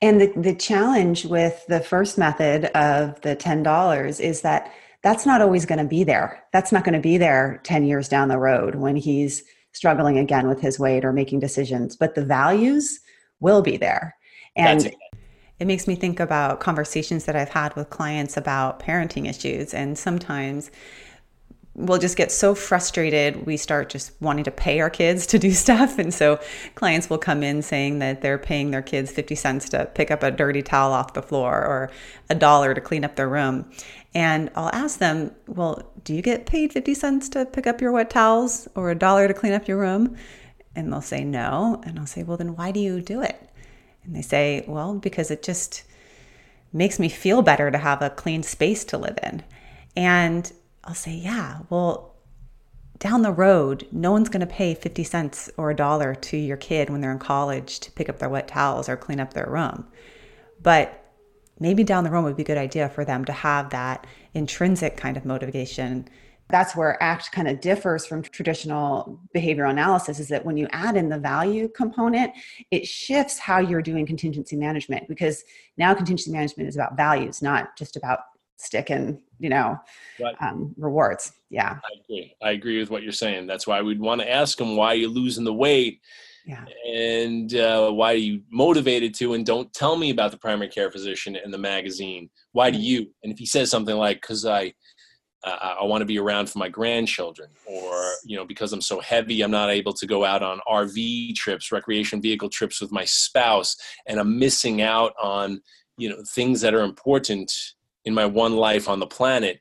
[0.00, 5.40] And the, the challenge with the first method of the $10 is that that's not
[5.42, 6.44] always going to be there.
[6.52, 10.48] That's not going to be there 10 years down the road when he's struggling again
[10.48, 11.96] with his weight or making decisions.
[11.96, 13.00] But the values
[13.40, 14.16] will be there.
[14.56, 14.92] And
[15.58, 19.74] it makes me think about conversations that I've had with clients about parenting issues.
[19.74, 20.70] And sometimes
[21.74, 25.50] we'll just get so frustrated, we start just wanting to pay our kids to do
[25.64, 25.98] stuff.
[25.98, 26.40] And so
[26.74, 30.22] clients will come in saying that they're paying their kids 50 cents to pick up
[30.22, 31.90] a dirty towel off the floor or
[32.28, 33.70] a dollar to clean up their room.
[34.14, 37.92] And I'll ask them, Well, do you get paid 50 cents to pick up your
[37.92, 40.16] wet towels or a dollar to clean up your room?
[40.74, 41.82] And they'll say no.
[41.84, 43.47] And I'll say, well, then why do you do it?
[44.08, 45.84] And they say, well, because it just
[46.72, 49.42] makes me feel better to have a clean space to live in.
[49.94, 50.50] And
[50.82, 52.14] I'll say, yeah, well,
[52.98, 56.56] down the road, no one's going to pay 50 cents or a dollar to your
[56.56, 59.46] kid when they're in college to pick up their wet towels or clean up their
[59.46, 59.86] room.
[60.62, 61.04] But
[61.60, 64.96] maybe down the road would be a good idea for them to have that intrinsic
[64.96, 66.08] kind of motivation.
[66.50, 70.96] That's where ACT kind of differs from traditional behavioral analysis is that when you add
[70.96, 72.32] in the value component,
[72.70, 75.44] it shifts how you're doing contingency management because
[75.76, 78.20] now contingency management is about values, not just about
[78.56, 79.78] stick and you know
[80.20, 80.34] right.
[80.40, 81.32] um, rewards.
[81.50, 81.78] Yeah.
[81.84, 82.36] I agree.
[82.42, 83.46] I agree with what you're saying.
[83.46, 86.00] That's why we'd want to ask them why you're losing the weight
[86.48, 86.64] yeah.
[86.86, 90.90] and uh, why are you motivated to and don't tell me about the primary care
[90.90, 92.30] physician in the magazine.
[92.52, 93.06] Why do you?
[93.22, 94.72] And if he says something like because i
[95.44, 99.00] uh, I want to be around for my grandchildren, or you know, because I'm so
[99.00, 103.04] heavy, I'm not able to go out on RV trips, recreation vehicle trips with my
[103.04, 105.60] spouse, and I'm missing out on
[105.96, 107.52] you know things that are important
[108.04, 109.60] in my one life on the planet.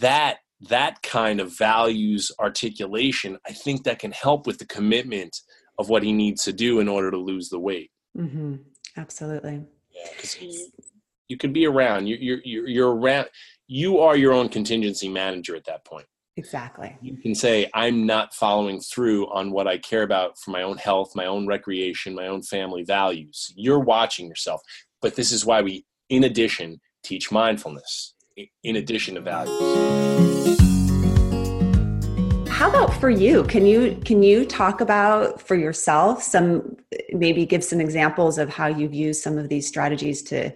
[0.00, 5.36] That that kind of values articulation i think that can help with the commitment
[5.78, 7.90] of what he needs to do in order to lose the weight.
[8.16, 8.56] Mm-hmm.
[8.96, 9.64] absolutely.
[9.90, 10.70] Yeah because
[11.28, 13.26] you can be around you, you're, you're you're around
[13.66, 16.06] you are your own contingency manager at that point.
[16.36, 16.96] Exactly.
[17.00, 20.76] You can say i'm not following through on what i care about for my own
[20.76, 23.52] health my own recreation my own family values.
[23.56, 24.60] You're watching yourself
[25.00, 28.14] but this is why we in addition teach mindfulness
[28.64, 30.58] in addition to values.
[32.48, 33.44] How about for you?
[33.44, 36.76] Can you can you talk about for yourself some
[37.12, 40.52] maybe give some examples of how you've used some of these strategies to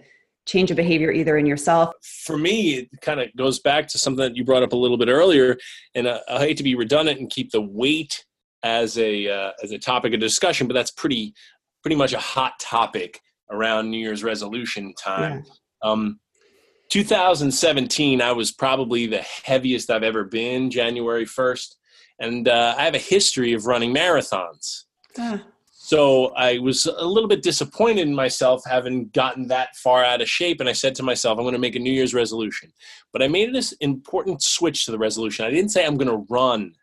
[0.49, 4.23] change a behavior either in yourself for me it kind of goes back to something
[4.23, 5.57] that you brought up a little bit earlier
[5.95, 8.25] and I, I hate to be redundant and keep the weight
[8.63, 11.33] as a uh, as a topic of discussion but that's pretty
[11.81, 15.91] pretty much a hot topic around new year's resolution time yeah.
[15.91, 16.19] um,
[16.89, 21.75] 2017, I was probably the heaviest I've ever been, January 1st.
[22.19, 24.85] And uh, I have a history of running marathons.
[25.17, 25.41] Ah.
[25.89, 30.29] So I was a little bit disappointed in myself having gotten that far out of
[30.29, 30.59] shape.
[30.59, 32.71] And I said to myself, I'm going to make a New Year's resolution.
[33.11, 35.45] But I made this important switch to the resolution.
[35.45, 36.75] I didn't say I'm going to run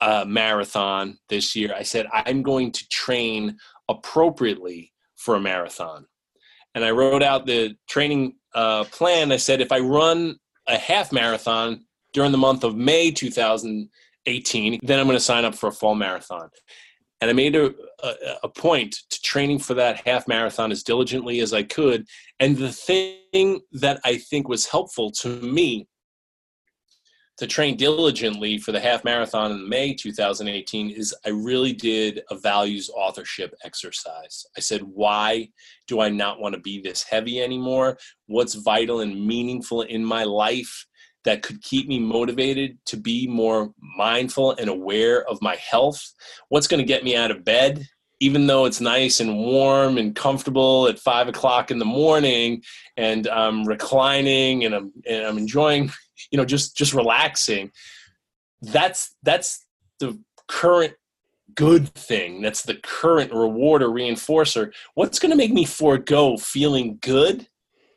[0.00, 1.74] a marathon this year.
[1.76, 6.06] I said I'm going to train appropriately for a marathon.
[6.76, 10.36] And I wrote out the training uh, plan, I said if I run
[10.68, 15.56] a half marathon during the month of May 2018, then I'm going to sign up
[15.56, 16.50] for a fall marathon.
[17.20, 21.40] And I made a, a, a point to training for that half marathon as diligently
[21.40, 22.06] as I could.
[22.38, 25.86] And the thing that I think was helpful to me
[27.40, 32.36] to train diligently for the half marathon in May 2018 is I really did a
[32.36, 34.44] values authorship exercise.
[34.58, 35.48] I said, why
[35.88, 37.96] do I not want to be this heavy anymore?
[38.26, 40.86] What's vital and meaningful in my life
[41.24, 46.12] that could keep me motivated to be more mindful and aware of my health?
[46.48, 47.86] What's going to get me out of bed?
[48.22, 52.62] Even though it's nice and warm and comfortable at five o'clock in the morning,
[52.96, 55.90] and I'm reclining and I'm and I'm enjoying
[56.30, 57.70] you know just just relaxing
[58.62, 59.64] that's that's
[59.98, 60.94] the current
[61.54, 66.98] good thing that's the current reward or reinforcer what's going to make me forego feeling
[67.00, 67.48] good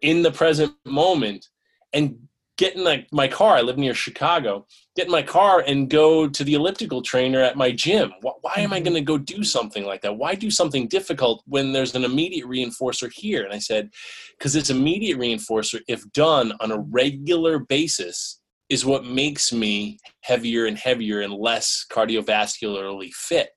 [0.01, 1.47] in the present moment
[1.91, 2.17] and
[2.57, 6.27] get in my, my car i live near chicago get in my car and go
[6.27, 8.13] to the elliptical trainer at my gym.
[8.21, 8.83] Why, why am i mm-hmm.
[8.85, 10.17] going to go do something like that?
[10.17, 13.43] Why do something difficult when there's an immediate reinforcer here?
[13.43, 13.89] And i said
[14.37, 18.39] because this immediate reinforcer if done on a regular basis
[18.69, 23.49] is what makes me heavier and heavier and less cardiovascularly fit.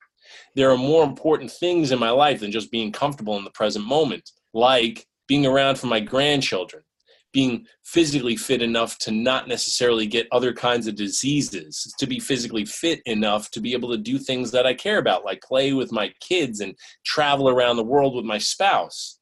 [0.57, 3.87] There are more important things in my life than just being comfortable in the present
[3.87, 6.83] moment like being around for my grandchildren
[7.33, 12.65] being physically fit enough to not necessarily get other kinds of diseases, to be physically
[12.65, 15.93] fit enough to be able to do things that I care about, like play with
[15.93, 19.19] my kids and travel around the world with my spouse.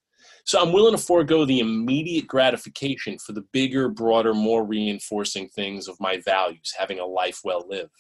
[0.47, 5.89] So I'm willing to forego the immediate gratification for the bigger, broader, more reinforcing things
[5.89, 7.91] of my values, having a life well lived.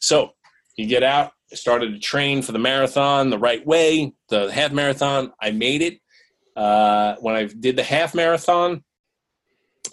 [0.00, 0.30] So
[0.76, 4.72] you get out, I started to train for the marathon the right way, the half
[4.72, 5.32] marathon.
[5.40, 5.98] I made it.
[6.56, 8.82] Uh, when I did the half marathon,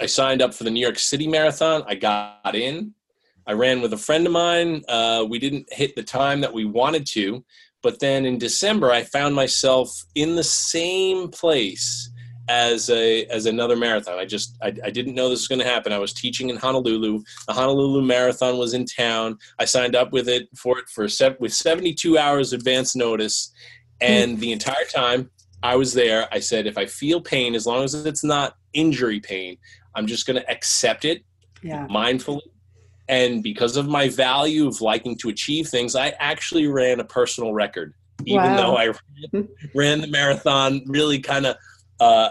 [0.01, 1.83] I signed up for the New York City Marathon.
[1.87, 2.93] I got in.
[3.45, 4.83] I ran with a friend of mine.
[4.87, 7.43] Uh, we didn't hit the time that we wanted to,
[7.81, 12.11] but then in December, I found myself in the same place
[12.47, 14.17] as a as another marathon.
[14.17, 15.93] I just I, I didn't know this was going to happen.
[15.93, 17.21] I was teaching in Honolulu.
[17.47, 19.37] The Honolulu Marathon was in town.
[19.59, 23.51] I signed up with it for it for se- with 72 hours advance notice,
[24.01, 25.29] and the entire time
[25.61, 29.19] I was there, I said if I feel pain, as long as it's not injury
[29.19, 29.57] pain,
[29.95, 31.23] I'm just going to accept it
[31.63, 31.87] Yeah.
[31.87, 32.41] mindfully.
[33.07, 37.53] And because of my value of liking to achieve things, I actually ran a personal
[37.53, 37.93] record,
[38.25, 38.57] even Wow.
[38.57, 38.93] though I
[39.75, 41.55] ran, the marathon really kind of
[41.99, 42.29] uh,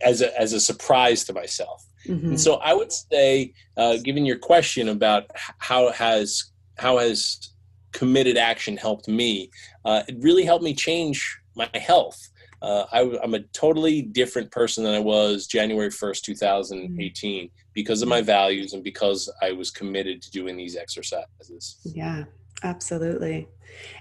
[0.00, 1.84] as a as a surprise to myself.
[2.08, 2.30] Mhm.
[2.30, 5.26] And so I would say, uh, given your question about
[5.58, 6.44] how has
[6.78, 7.50] how has
[7.92, 9.50] committed action helped me,
[9.84, 12.18] uh, it really helped me change my health.
[12.62, 18.08] Uh, I, am a totally different person than I was January 1st, 2018, because of
[18.08, 21.78] my values and because I was committed to doing these exercises.
[21.84, 22.24] Yeah,
[22.62, 23.48] absolutely.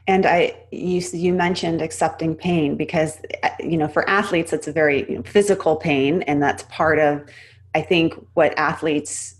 [0.07, 4.73] And I, you, you mentioned accepting pain because, uh, you know, for athletes, it's a
[4.73, 7.23] very you know, physical pain, and that's part of,
[7.75, 9.35] I think, what athletes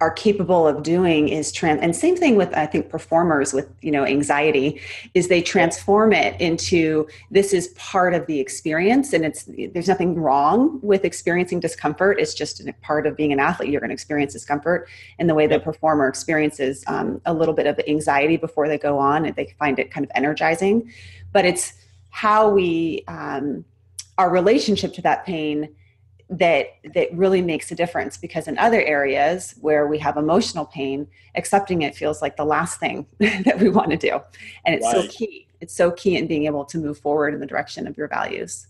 [0.00, 1.80] are capable of doing is trans.
[1.80, 4.80] And same thing with I think performers with you know anxiety,
[5.14, 10.14] is they transform it into this is part of the experience, and it's there's nothing
[10.14, 12.20] wrong with experiencing discomfort.
[12.20, 13.70] It's just a part of being an athlete.
[13.70, 14.88] You're going to experience discomfort
[15.18, 18.98] and the way the performer experiences um, a little bit of anxiety before they go
[18.98, 20.90] on and they find it kind of energizing
[21.32, 21.72] but it's
[22.10, 23.64] how we um,
[24.16, 25.68] our relationship to that pain
[26.30, 31.06] that that really makes a difference because in other areas where we have emotional pain
[31.36, 34.20] accepting it feels like the last thing that we want to do
[34.66, 37.46] and it's so key it's so key in being able to move forward in the
[37.46, 38.66] direction of your values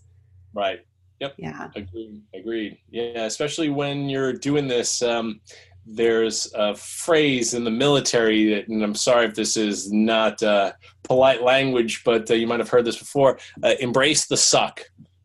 [0.53, 0.79] Right.
[1.19, 2.21] Yep yeah Agreed.
[2.33, 2.77] Agreed.
[2.89, 5.01] Yeah, especially when you're doing this.
[5.01, 5.41] Um,
[5.85, 10.73] there's a phrase in the military that, and I'm sorry if this is not uh,
[11.03, 13.39] polite language, but uh, you might have heard this before.
[13.63, 14.81] Uh, embrace the suck.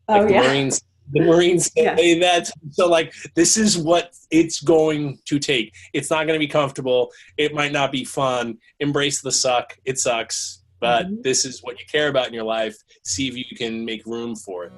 [0.07, 0.81] Like oh the yeah Marines,
[1.11, 1.95] the Marines Yeah.
[1.95, 2.49] say that.
[2.71, 5.73] So, like, this is what it's going to take.
[5.93, 7.11] It's not going to be comfortable.
[7.37, 8.57] It might not be fun.
[8.79, 9.77] Embrace the suck.
[9.85, 11.23] It sucks, but Mhm.
[11.23, 12.75] this is what you care about in your life.
[13.03, 14.71] See if you can make room for it.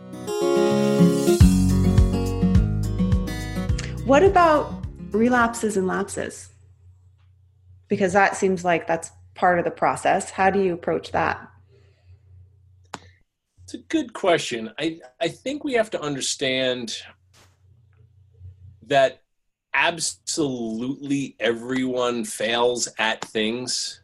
[4.05, 6.49] What about relapses and lapses?
[7.88, 10.32] Because that seems like that's part of the process.
[10.32, 11.39] How do you approach that?
[13.68, 14.72] It's a good question.
[14.80, 16.95] I, I think we have to understand
[18.84, 19.22] that
[19.74, 23.99] absolutely everyone fails at things.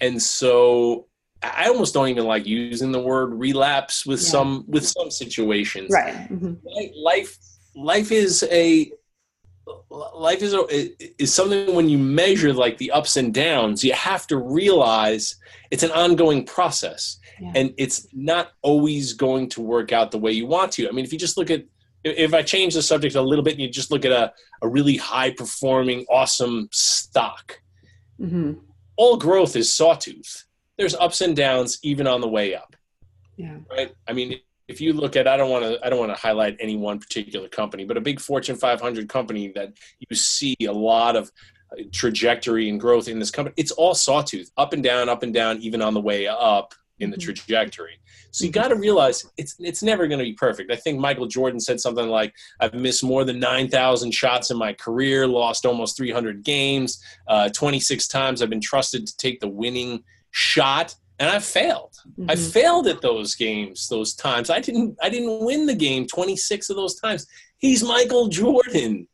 [0.00, 1.06] And so
[1.40, 4.30] I almost don't even like using the word relapse with Yeah.
[4.30, 5.90] some with some situations.
[5.92, 6.28] Right.
[6.28, 6.58] Mhm.
[6.96, 7.38] Life
[7.76, 8.90] life is a
[9.90, 10.54] life is
[11.18, 15.36] is something when you measure like the ups and downs, you have to realize
[15.70, 17.52] it's an ongoing process Yeah.
[17.54, 20.88] and it's not always going to work out the way you want to.
[20.88, 21.64] I mean, if you just look at,
[22.04, 24.68] if I change the subject a little bit and you just look at a, a
[24.68, 27.60] really high performing, awesome stock,
[28.20, 28.60] Mhm.
[28.96, 30.44] all growth is sawtooth.
[30.78, 32.76] There's ups and downs even on the way up,
[33.36, 33.58] Yeah.
[33.70, 33.92] right?
[34.08, 36.56] I mean, if you look at, I don't want to, I don't want to highlight
[36.60, 41.16] any one particular company, but a big Fortune 500 company that you see a lot
[41.16, 41.30] of
[41.72, 45.34] uh, trajectory and growth in this company, it's all sawtooth, up and down, up and
[45.34, 47.22] down, even on the way up in the Mhm.
[47.34, 47.98] trajectory.
[48.30, 50.70] So you got to realize it's it's never going to be perfect.
[50.72, 54.56] I think Michael Jordan said something like, "I've missed more than nine thousand shots in
[54.56, 59.16] my career, lost almost three hundred games, uh, twenty six times I've been trusted to
[59.18, 61.94] take the winning shot, and I've failed.
[62.28, 62.52] I Mhm.
[62.52, 64.50] failed at those games, those times.
[64.50, 67.26] I didn't I didn't win the game twenty six of those times.
[67.58, 69.06] He's Michael Jordan."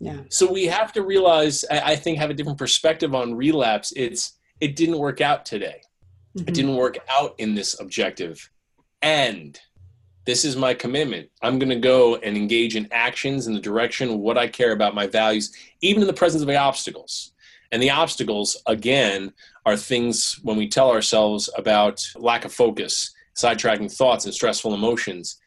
[0.00, 0.20] Yeah.
[0.30, 3.92] So we have to realize, I I think, have a different perspective on relapse.
[3.94, 5.82] It's it didn't work out today
[6.38, 6.48] Mhm.
[6.48, 8.50] it didn't work out in this objective
[9.02, 9.60] and
[10.24, 14.08] this is my commitment i'm going to go and engage in actions in the direction
[14.10, 17.32] of what i care about my values even in the presence of the obstacles
[17.72, 19.32] and the obstacles again
[19.64, 25.38] are things when we tell ourselves about lack of focus sidetracking thoughts and stressful emotions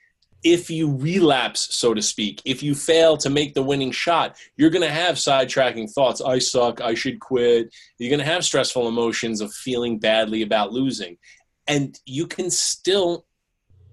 [0.44, 4.70] if you relapse so to speak if you fail to make the winning shot you're
[4.70, 6.22] going to have sidetracking thoughts.
[6.22, 7.74] I suck i should quit.
[7.98, 11.18] You're going to have stressful emotions of feeling badly about losing.
[11.68, 13.26] And you can still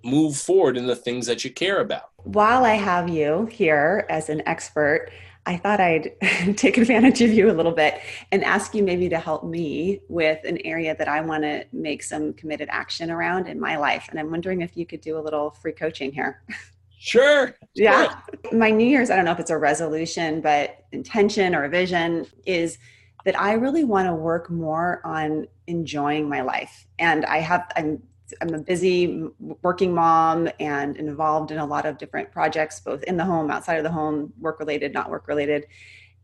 [0.04, 2.10] move forward in the things that you care about.
[2.24, 5.10] While I have you here as an expert,
[5.46, 6.12] I thought I'd
[6.56, 8.00] take advantage of you a little bit
[8.32, 12.02] and ask you maybe to help me with an area that I want to make
[12.02, 14.08] some committed action around in my life.
[14.10, 16.42] And I'm wondering if you could do a little free coaching here.
[16.98, 18.18] sure Yeah.
[18.52, 22.26] My New Year's, I don't know if it's a resolution, but intention or a vision
[22.44, 22.78] is
[23.24, 26.86] that I really want to work more on enjoying my life.
[26.98, 28.02] And I have, I'm
[28.40, 33.16] I'm a busy working mom and involved in a lot of different projects, both in
[33.16, 35.66] the home, outside of the home, work related, not work related.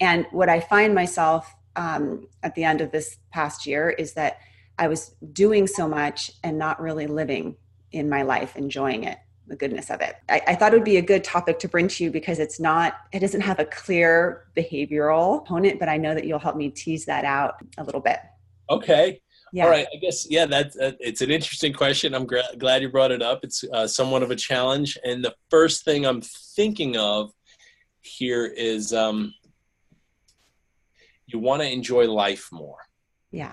[0.00, 4.38] And what I find myself um, at the end of this past year is that
[4.78, 7.56] I was doing so much and not really living
[7.92, 10.16] in my life, enjoying it, the goodness of it.
[10.28, 12.58] I, I, thought it would be a good topic to bring to you because it's
[12.58, 16.70] not, it doesn't have a clear behavioral component, but I know that you'll help me
[16.70, 18.18] tease that out a little bit.
[18.70, 19.20] Okay.
[19.52, 19.64] Yeah.
[19.64, 19.86] All right.
[19.94, 22.14] I guess, yeah, that's, uh, it's an interesting question.
[22.14, 23.40] I'm gra- glad you brought it up.
[23.42, 24.98] It's uh, somewhat of a challenge.
[25.04, 27.32] And the first thing I'm thinking of
[28.00, 29.34] here is um,
[31.26, 32.78] you want to enjoy life more.
[33.30, 33.52] Yeah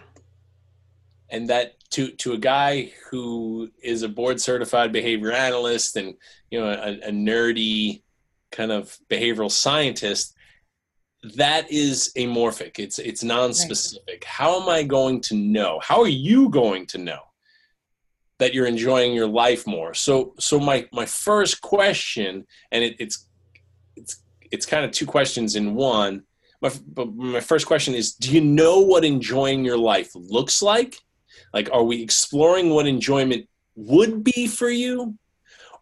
[1.32, 6.16] and that to to a guy who is a board certified behavior analyst and
[6.50, 8.02] you know a, a nerdy
[8.52, 10.36] kind of behavioral scientist
[11.36, 12.80] that is amorphic.
[12.80, 14.04] It's it's non-specific.
[14.08, 14.24] Right.
[14.24, 15.80] how am i going to know?
[15.84, 17.20] How are you going to know
[18.38, 19.94] that you're enjoying your life more?
[19.94, 23.28] So so my my first question and it, it's
[23.96, 26.24] it's it's kind of two questions in one.
[26.62, 26.72] My,
[27.16, 30.96] my first question is do you know what enjoying your life looks like?
[31.54, 35.18] Like, are we exploring what enjoyment would be for you?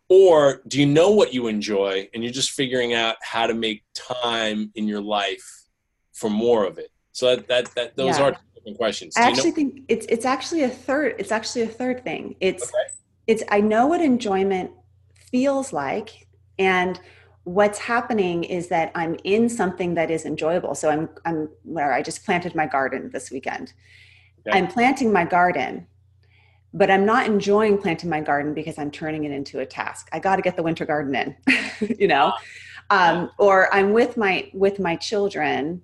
[0.10, 3.84] Or do you know what you enjoy and you're just figuring out how to make
[3.94, 5.66] time in your life
[6.14, 6.92] for more of it?
[7.12, 8.26] So that, that, that those yeah.
[8.26, 9.16] are different questions.
[9.16, 12.36] Do I actually know- think it's, it's actually a third, it's actually a third thing.
[12.40, 12.94] It's, okay.
[13.28, 14.72] it's, I know what enjoyment
[15.32, 16.28] feels like.
[16.58, 17.00] And
[17.44, 20.74] what's happening is that I'm in something that is enjoyable.
[20.74, 23.74] So I'm, I'm where I just planted my garden this weekend
[24.48, 24.58] Okay.
[24.58, 25.88] I'm planting my garden,
[26.74, 30.10] but I'm not enjoying planting my garden because I'm turning it into a task.
[30.12, 31.36] I got to get the winter garden in,
[32.00, 32.34] you know,
[32.90, 35.82] um, or I'm with my with my children,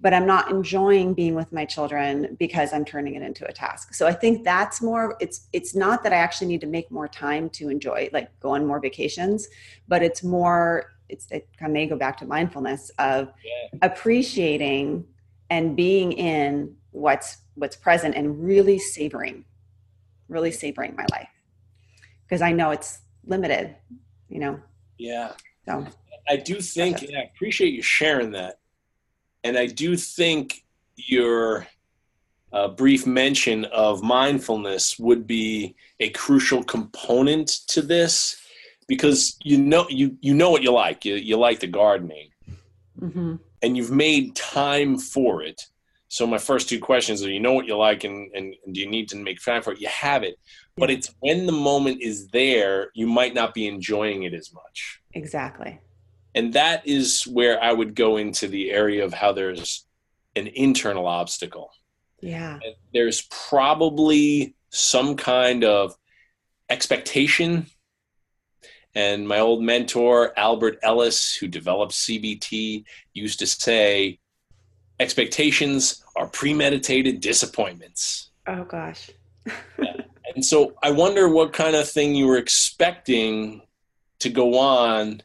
[0.00, 3.94] but I'm not enjoying being with my children because I'm turning it into a task.
[3.94, 5.16] So I think that's more.
[5.20, 8.50] It's it's not that I actually need to make more time to enjoy, like go
[8.50, 9.48] on more vacations,
[9.88, 10.92] but it's more.
[11.08, 13.78] It's it may go back to mindfulness of yeah.
[13.82, 15.04] appreciating
[15.50, 19.44] and being in what's what's present and really savoring
[20.32, 21.28] really savoring my life.
[22.24, 23.76] Because i know it's limited
[24.32, 24.58] you know?
[24.98, 25.32] Yeah.
[25.66, 25.86] So.
[26.28, 28.60] I do think yeah, i appreciate you sharing that
[29.42, 30.64] and i do think
[30.96, 31.66] your
[32.52, 38.40] uh, brief mention of mindfulness would be a crucial component to this
[38.86, 41.04] because you know you you know what you like.
[41.04, 42.28] You, you like the gardening.
[43.00, 43.36] Mm-hmm.
[43.62, 45.66] and you've made time for it
[46.12, 48.82] so my first two questions are: you know what you like, and, and, and do
[48.82, 49.80] you need to make time for it?
[49.80, 50.38] You have it,
[50.76, 55.00] but it's when the moment is there, you might not be enjoying it as much.
[55.14, 55.80] Exactly.
[56.34, 59.86] And that is where I would go into the area of how there's
[60.36, 61.70] an internal obstacle.
[62.20, 62.58] Yeah.
[62.62, 65.96] And there's probably some kind of
[66.68, 67.68] expectation.
[68.94, 72.84] And my old mentor, Albert Ellis, who developed CBT,
[73.14, 74.18] used to say,
[75.02, 78.30] expectations are premeditated disappointments.
[78.46, 79.10] Oh gosh.
[79.78, 79.96] yeah.
[80.34, 83.62] And so I wonder what kind of thing you were expecting
[84.20, 85.22] to go on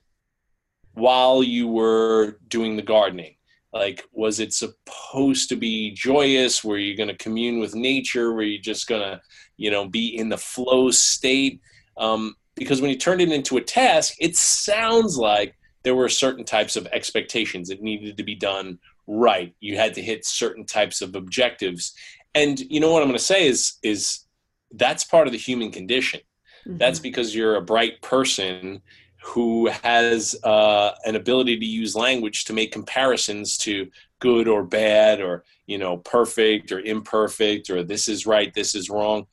[0.93, 3.36] while you were doing the gardening.
[3.71, 6.63] Like, was it supposed to be joyous?
[6.63, 8.34] Were you going to commune with nature?
[8.34, 9.21] Were you just going to,
[9.57, 11.61] you know, be in the flow state?
[11.97, 16.43] Um, because when you turned it into a task, it sounds like there were certain
[16.43, 19.55] types of expectations that needed to be done right.
[19.60, 21.93] You had to hit certain types of objectives.
[22.36, 24.26] And you know what I'm going to say is is
[24.72, 26.20] that's part of the human condition.
[26.68, 26.78] Mm-hmm.
[26.78, 28.82] That's because you're a bright person
[29.24, 33.89] who has uh, an ability to use language to make comparisons to
[34.20, 38.89] good or bad or you know perfect or imperfect or this is right this is
[38.89, 39.28] wrong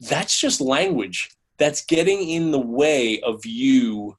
[0.00, 4.16] that's just language that's getting in the way of you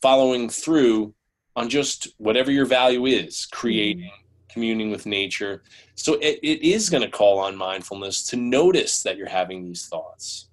[0.00, 1.12] following through
[1.58, 4.52] on just whatever your value is creating mm-hmm.
[4.52, 5.62] communing with nature.
[5.94, 9.86] So it, it is going to call on mindfulness to notice that you're having these
[9.86, 10.48] thoughts.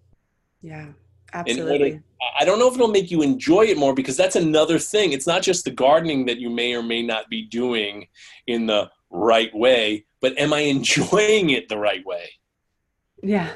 [0.62, 0.88] Yeah
[1.36, 2.02] absolutely.
[2.40, 5.12] I don't know if it'll make you enjoy it more because that's another thing.
[5.12, 8.08] It's not just the gardening that you may or may not be doing
[8.48, 12.30] in the right way but am i enjoying it the right way?
[13.22, 13.52] Yeah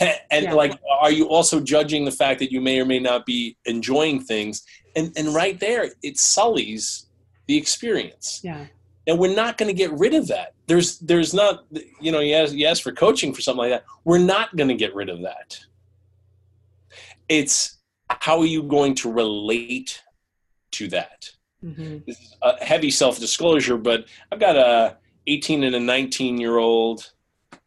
[0.30, 0.52] and yeah.
[0.52, 4.20] like are you also judging the fact that you may or may not be enjoying
[4.20, 4.64] things?
[4.96, 7.06] And and right there it sullies
[7.46, 8.40] the experience.
[8.42, 8.66] Yeah.
[9.06, 10.54] And we're not going to get rid of that.
[10.66, 11.64] There's there's not
[12.00, 13.84] you know you ask for coaching for something like that.
[14.04, 15.58] We're not going to get rid of that.
[17.28, 17.78] It's
[18.10, 20.02] how are you going to relate
[20.72, 21.30] to that?
[21.64, 21.98] Mm-hmm.
[22.06, 27.10] this is a heavy self-disclosure but i've got a 18 and a 19 year old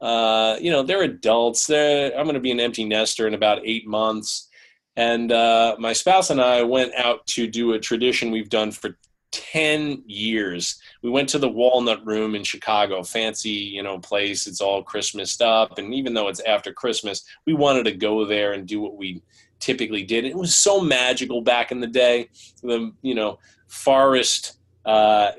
[0.02, 1.68] uh, you know, they're adults.
[1.68, 4.50] They're, I'm going to be an empty nester in about eight months.
[4.96, 8.98] And uh, my spouse and I went out to do a tradition we've done for
[9.32, 10.82] 10 years.
[11.02, 14.48] We went to the Walnut Room in Chicago, fancy, you know, place.
[14.48, 15.78] It's all Christmas up.
[15.78, 19.22] And even though it's after Christmas, we wanted to go there and do what we
[19.60, 20.26] typically did.
[20.26, 22.30] It was so magical back in the day.
[22.62, 25.32] The, you know, forest uh,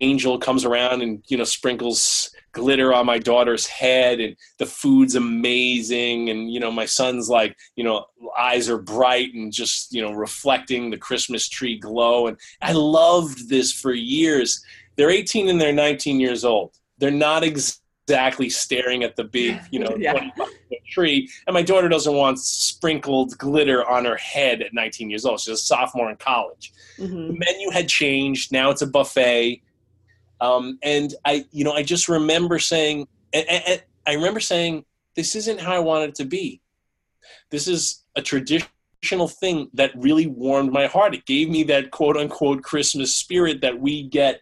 [0.00, 5.14] angel comes around and, you know, sprinkles glitter on my daughter's head and the food's
[5.14, 6.30] amazing.
[6.30, 10.12] And you know my son's like you know eyes are bright and just you know
[10.12, 12.26] reflecting the christmas tree glow.
[12.26, 14.62] And i loved this for years.
[14.96, 16.74] They're 18 and they're 19 years old.
[16.98, 20.28] They're not exactly staring at the big you know yeah.
[20.88, 21.30] tree.
[21.46, 25.40] And my daughter doesn't want sprinkled glitter on her head at 19 years old.
[25.40, 26.72] She's a sophomore in college.
[26.98, 27.28] Mm-hmm.
[27.28, 28.50] the menu had changed.
[28.50, 29.62] Now it's a buffet
[30.40, 34.84] um, and I, you know, I just remember saying, and, I remember saying,
[35.16, 36.62] this isn't how I wanted it to be.
[37.50, 41.14] This is a traditional thing that really warmed my heart.
[41.14, 44.40] It gave me that quote unquote Christmas spirit that we get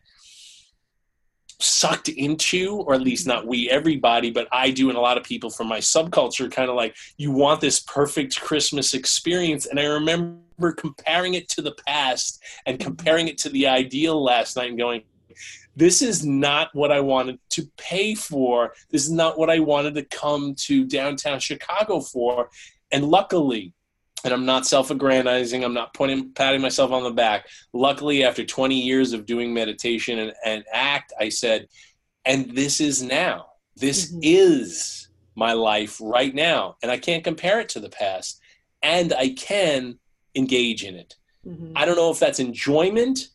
[1.58, 5.24] sucked into, or at least not we, everybody, but I do, and a lot of
[5.24, 9.66] people from my subculture kind of like, you want this perfect Christmas experience.
[9.66, 14.56] And I remember comparing it to the past and comparing it to the ideal last
[14.56, 15.02] night and going,
[15.76, 18.72] this is not what I wanted to pay for.
[18.90, 22.48] This is not what I wanted to come to downtown Chicago for.
[22.90, 23.74] And luckily,
[24.24, 27.46] and I'm not self-aggrandizing, I'm not pointing, patting myself on the back.
[27.74, 31.68] Luckily, after 20 years of doing meditation and, and ACT, I said,
[32.24, 33.46] and this is now.
[33.76, 34.20] This mm-hmm.
[34.22, 36.76] is my life right now.
[36.82, 38.40] And I can't compare it to the past.
[38.82, 39.98] And I can
[40.34, 41.14] engage in it.
[41.46, 41.72] Mm-hmm.
[41.76, 43.28] I don't know if that's enjoyment,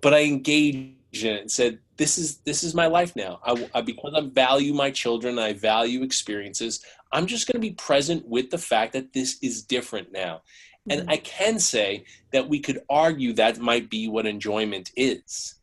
[0.00, 3.40] but I engage and said, "This is this is my life now.
[3.44, 6.84] I, I because I value my children, I value experiences.
[7.12, 10.42] I'm just going to be present with the fact that this is different now."
[10.88, 11.00] Mm-hmm.
[11.00, 15.54] And I can say that we could argue that might be what enjoyment is.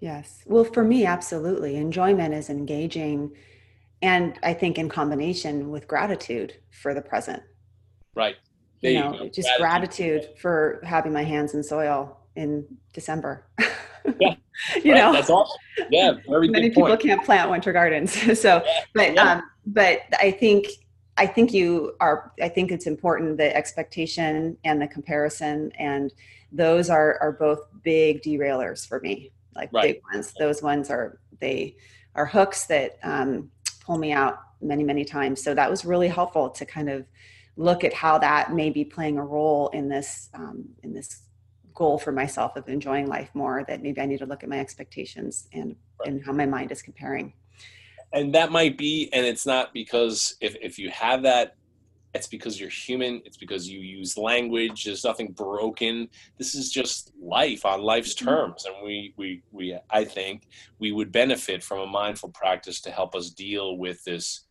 [0.00, 0.42] Yes.
[0.46, 1.76] Well, for me, absolutely.
[1.76, 3.32] Enjoyment is engaging
[4.02, 7.42] and I think in combination with gratitude for the present.
[8.14, 8.34] Right.
[8.82, 10.22] There you know, you just gratitude.
[10.22, 13.46] gratitude for having my hands in soil in December.
[14.20, 14.34] Yeah.
[14.84, 14.98] you right.
[14.98, 15.58] know, that's awesome.
[15.90, 17.00] Yeah, very many people point.
[17.00, 18.12] can't plant winter gardens.
[18.40, 19.32] so, but yeah.
[19.32, 20.66] um, but I think
[21.16, 22.32] I think you are.
[22.40, 26.12] I think it's important the expectation and the comparison, and
[26.50, 29.32] those are are both big derailers for me.
[29.54, 29.94] Like right.
[29.94, 30.34] big ones.
[30.38, 31.76] Those ones are they
[32.14, 33.50] are hooks that um,
[33.84, 35.42] pull me out many many times.
[35.42, 37.06] So that was really helpful to kind of
[37.56, 41.22] look at how that may be playing a role in this um, in this
[41.74, 44.58] goal for myself of enjoying life more that maybe i need to look at my
[44.58, 47.32] expectations and and how my mind is comparing.
[48.12, 51.56] And that might be and it's not because if, if you have that
[52.14, 56.08] it's because you're human it's because you use language there's nothing broken.
[56.36, 58.28] This is just life on life's mm-hmm.
[58.28, 60.48] terms and we we we i think
[60.78, 64.44] we would benefit from a mindful practice to help us deal with this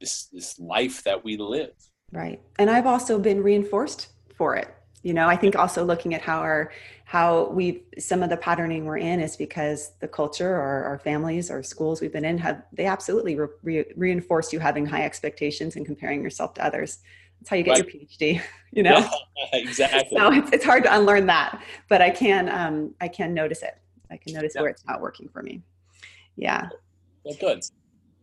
[0.00, 1.74] this this life that we live.
[2.10, 2.40] Right.
[2.58, 6.38] And i've also been reinforced for it you know i think also looking at how
[6.38, 6.72] our
[7.04, 11.50] how we some of the patterning we're in is because the culture or our families
[11.50, 15.76] or schools we've been in have they absolutely re- re- reinforce you having high expectations
[15.76, 16.98] and comparing yourself to others.
[17.38, 17.94] That's how you get right.
[17.94, 18.42] your phd
[18.72, 18.98] you know?
[18.98, 20.16] Yeah, exactly.
[20.16, 23.76] So it's, it's hard to unlearn that but i can um i can notice it.
[24.10, 24.62] I can notice yeah.
[24.62, 25.62] where it's not working for me.
[26.36, 26.68] Yeah.
[27.24, 27.62] Well, good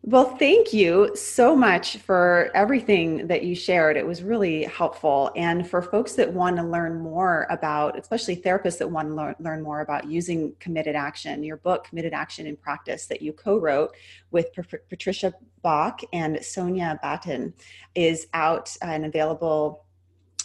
[0.04, 3.97] well, thank you so much for everything that you shared.
[3.97, 5.32] It was really helpful.
[5.36, 9.62] And for folks that want to learn more about, especially therapists that want to learn,
[9.62, 13.95] more about using committed action, your book, Committed Action in Practice, that you co wrote
[14.32, 14.47] with
[14.89, 17.54] Patricia Bach and Sonja Batten,
[17.93, 19.86] is out and available.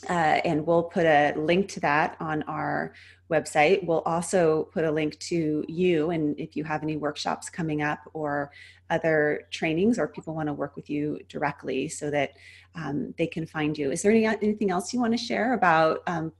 [0.09, 2.93] Uh, and we'll put a link to that on our
[3.31, 3.85] website.
[3.85, 7.99] We'll also put a link to you, and if you have any workshops coming up
[8.13, 8.51] or
[8.91, 12.33] other trainings, or people want to work with you directly, so that
[12.75, 13.91] um, they can find you.
[13.91, 16.33] Is there any anything else you want to share about um,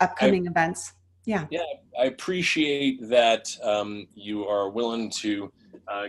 [0.00, 0.94] upcoming I, events?
[1.24, 1.46] Yeah.
[1.50, 1.62] Yeah,
[1.98, 5.52] I appreciate that um, you are willing to
[5.88, 6.06] uh,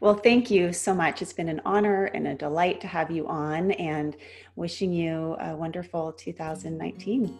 [0.00, 1.22] Well, thank you so much.
[1.22, 4.16] It's been an honor and a delight to have you on and
[4.56, 7.36] wishing you a wonderful 2019.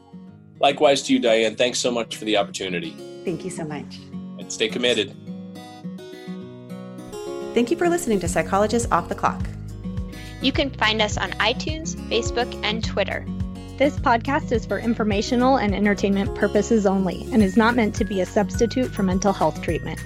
[0.60, 1.56] Likewise to you, Diane.
[1.56, 2.94] Thanks so much for the opportunity.
[3.24, 3.98] Thank you so much.
[4.38, 5.16] And stay committed.
[7.54, 9.40] Thank you for listening to Psychologists Off the Clock.
[10.40, 13.26] You can find us on iTunes, Facebook, and Twitter.
[13.76, 18.20] This podcast is for informational and entertainment purposes only and is not meant to be
[18.20, 19.98] a substitute for mental health treatment.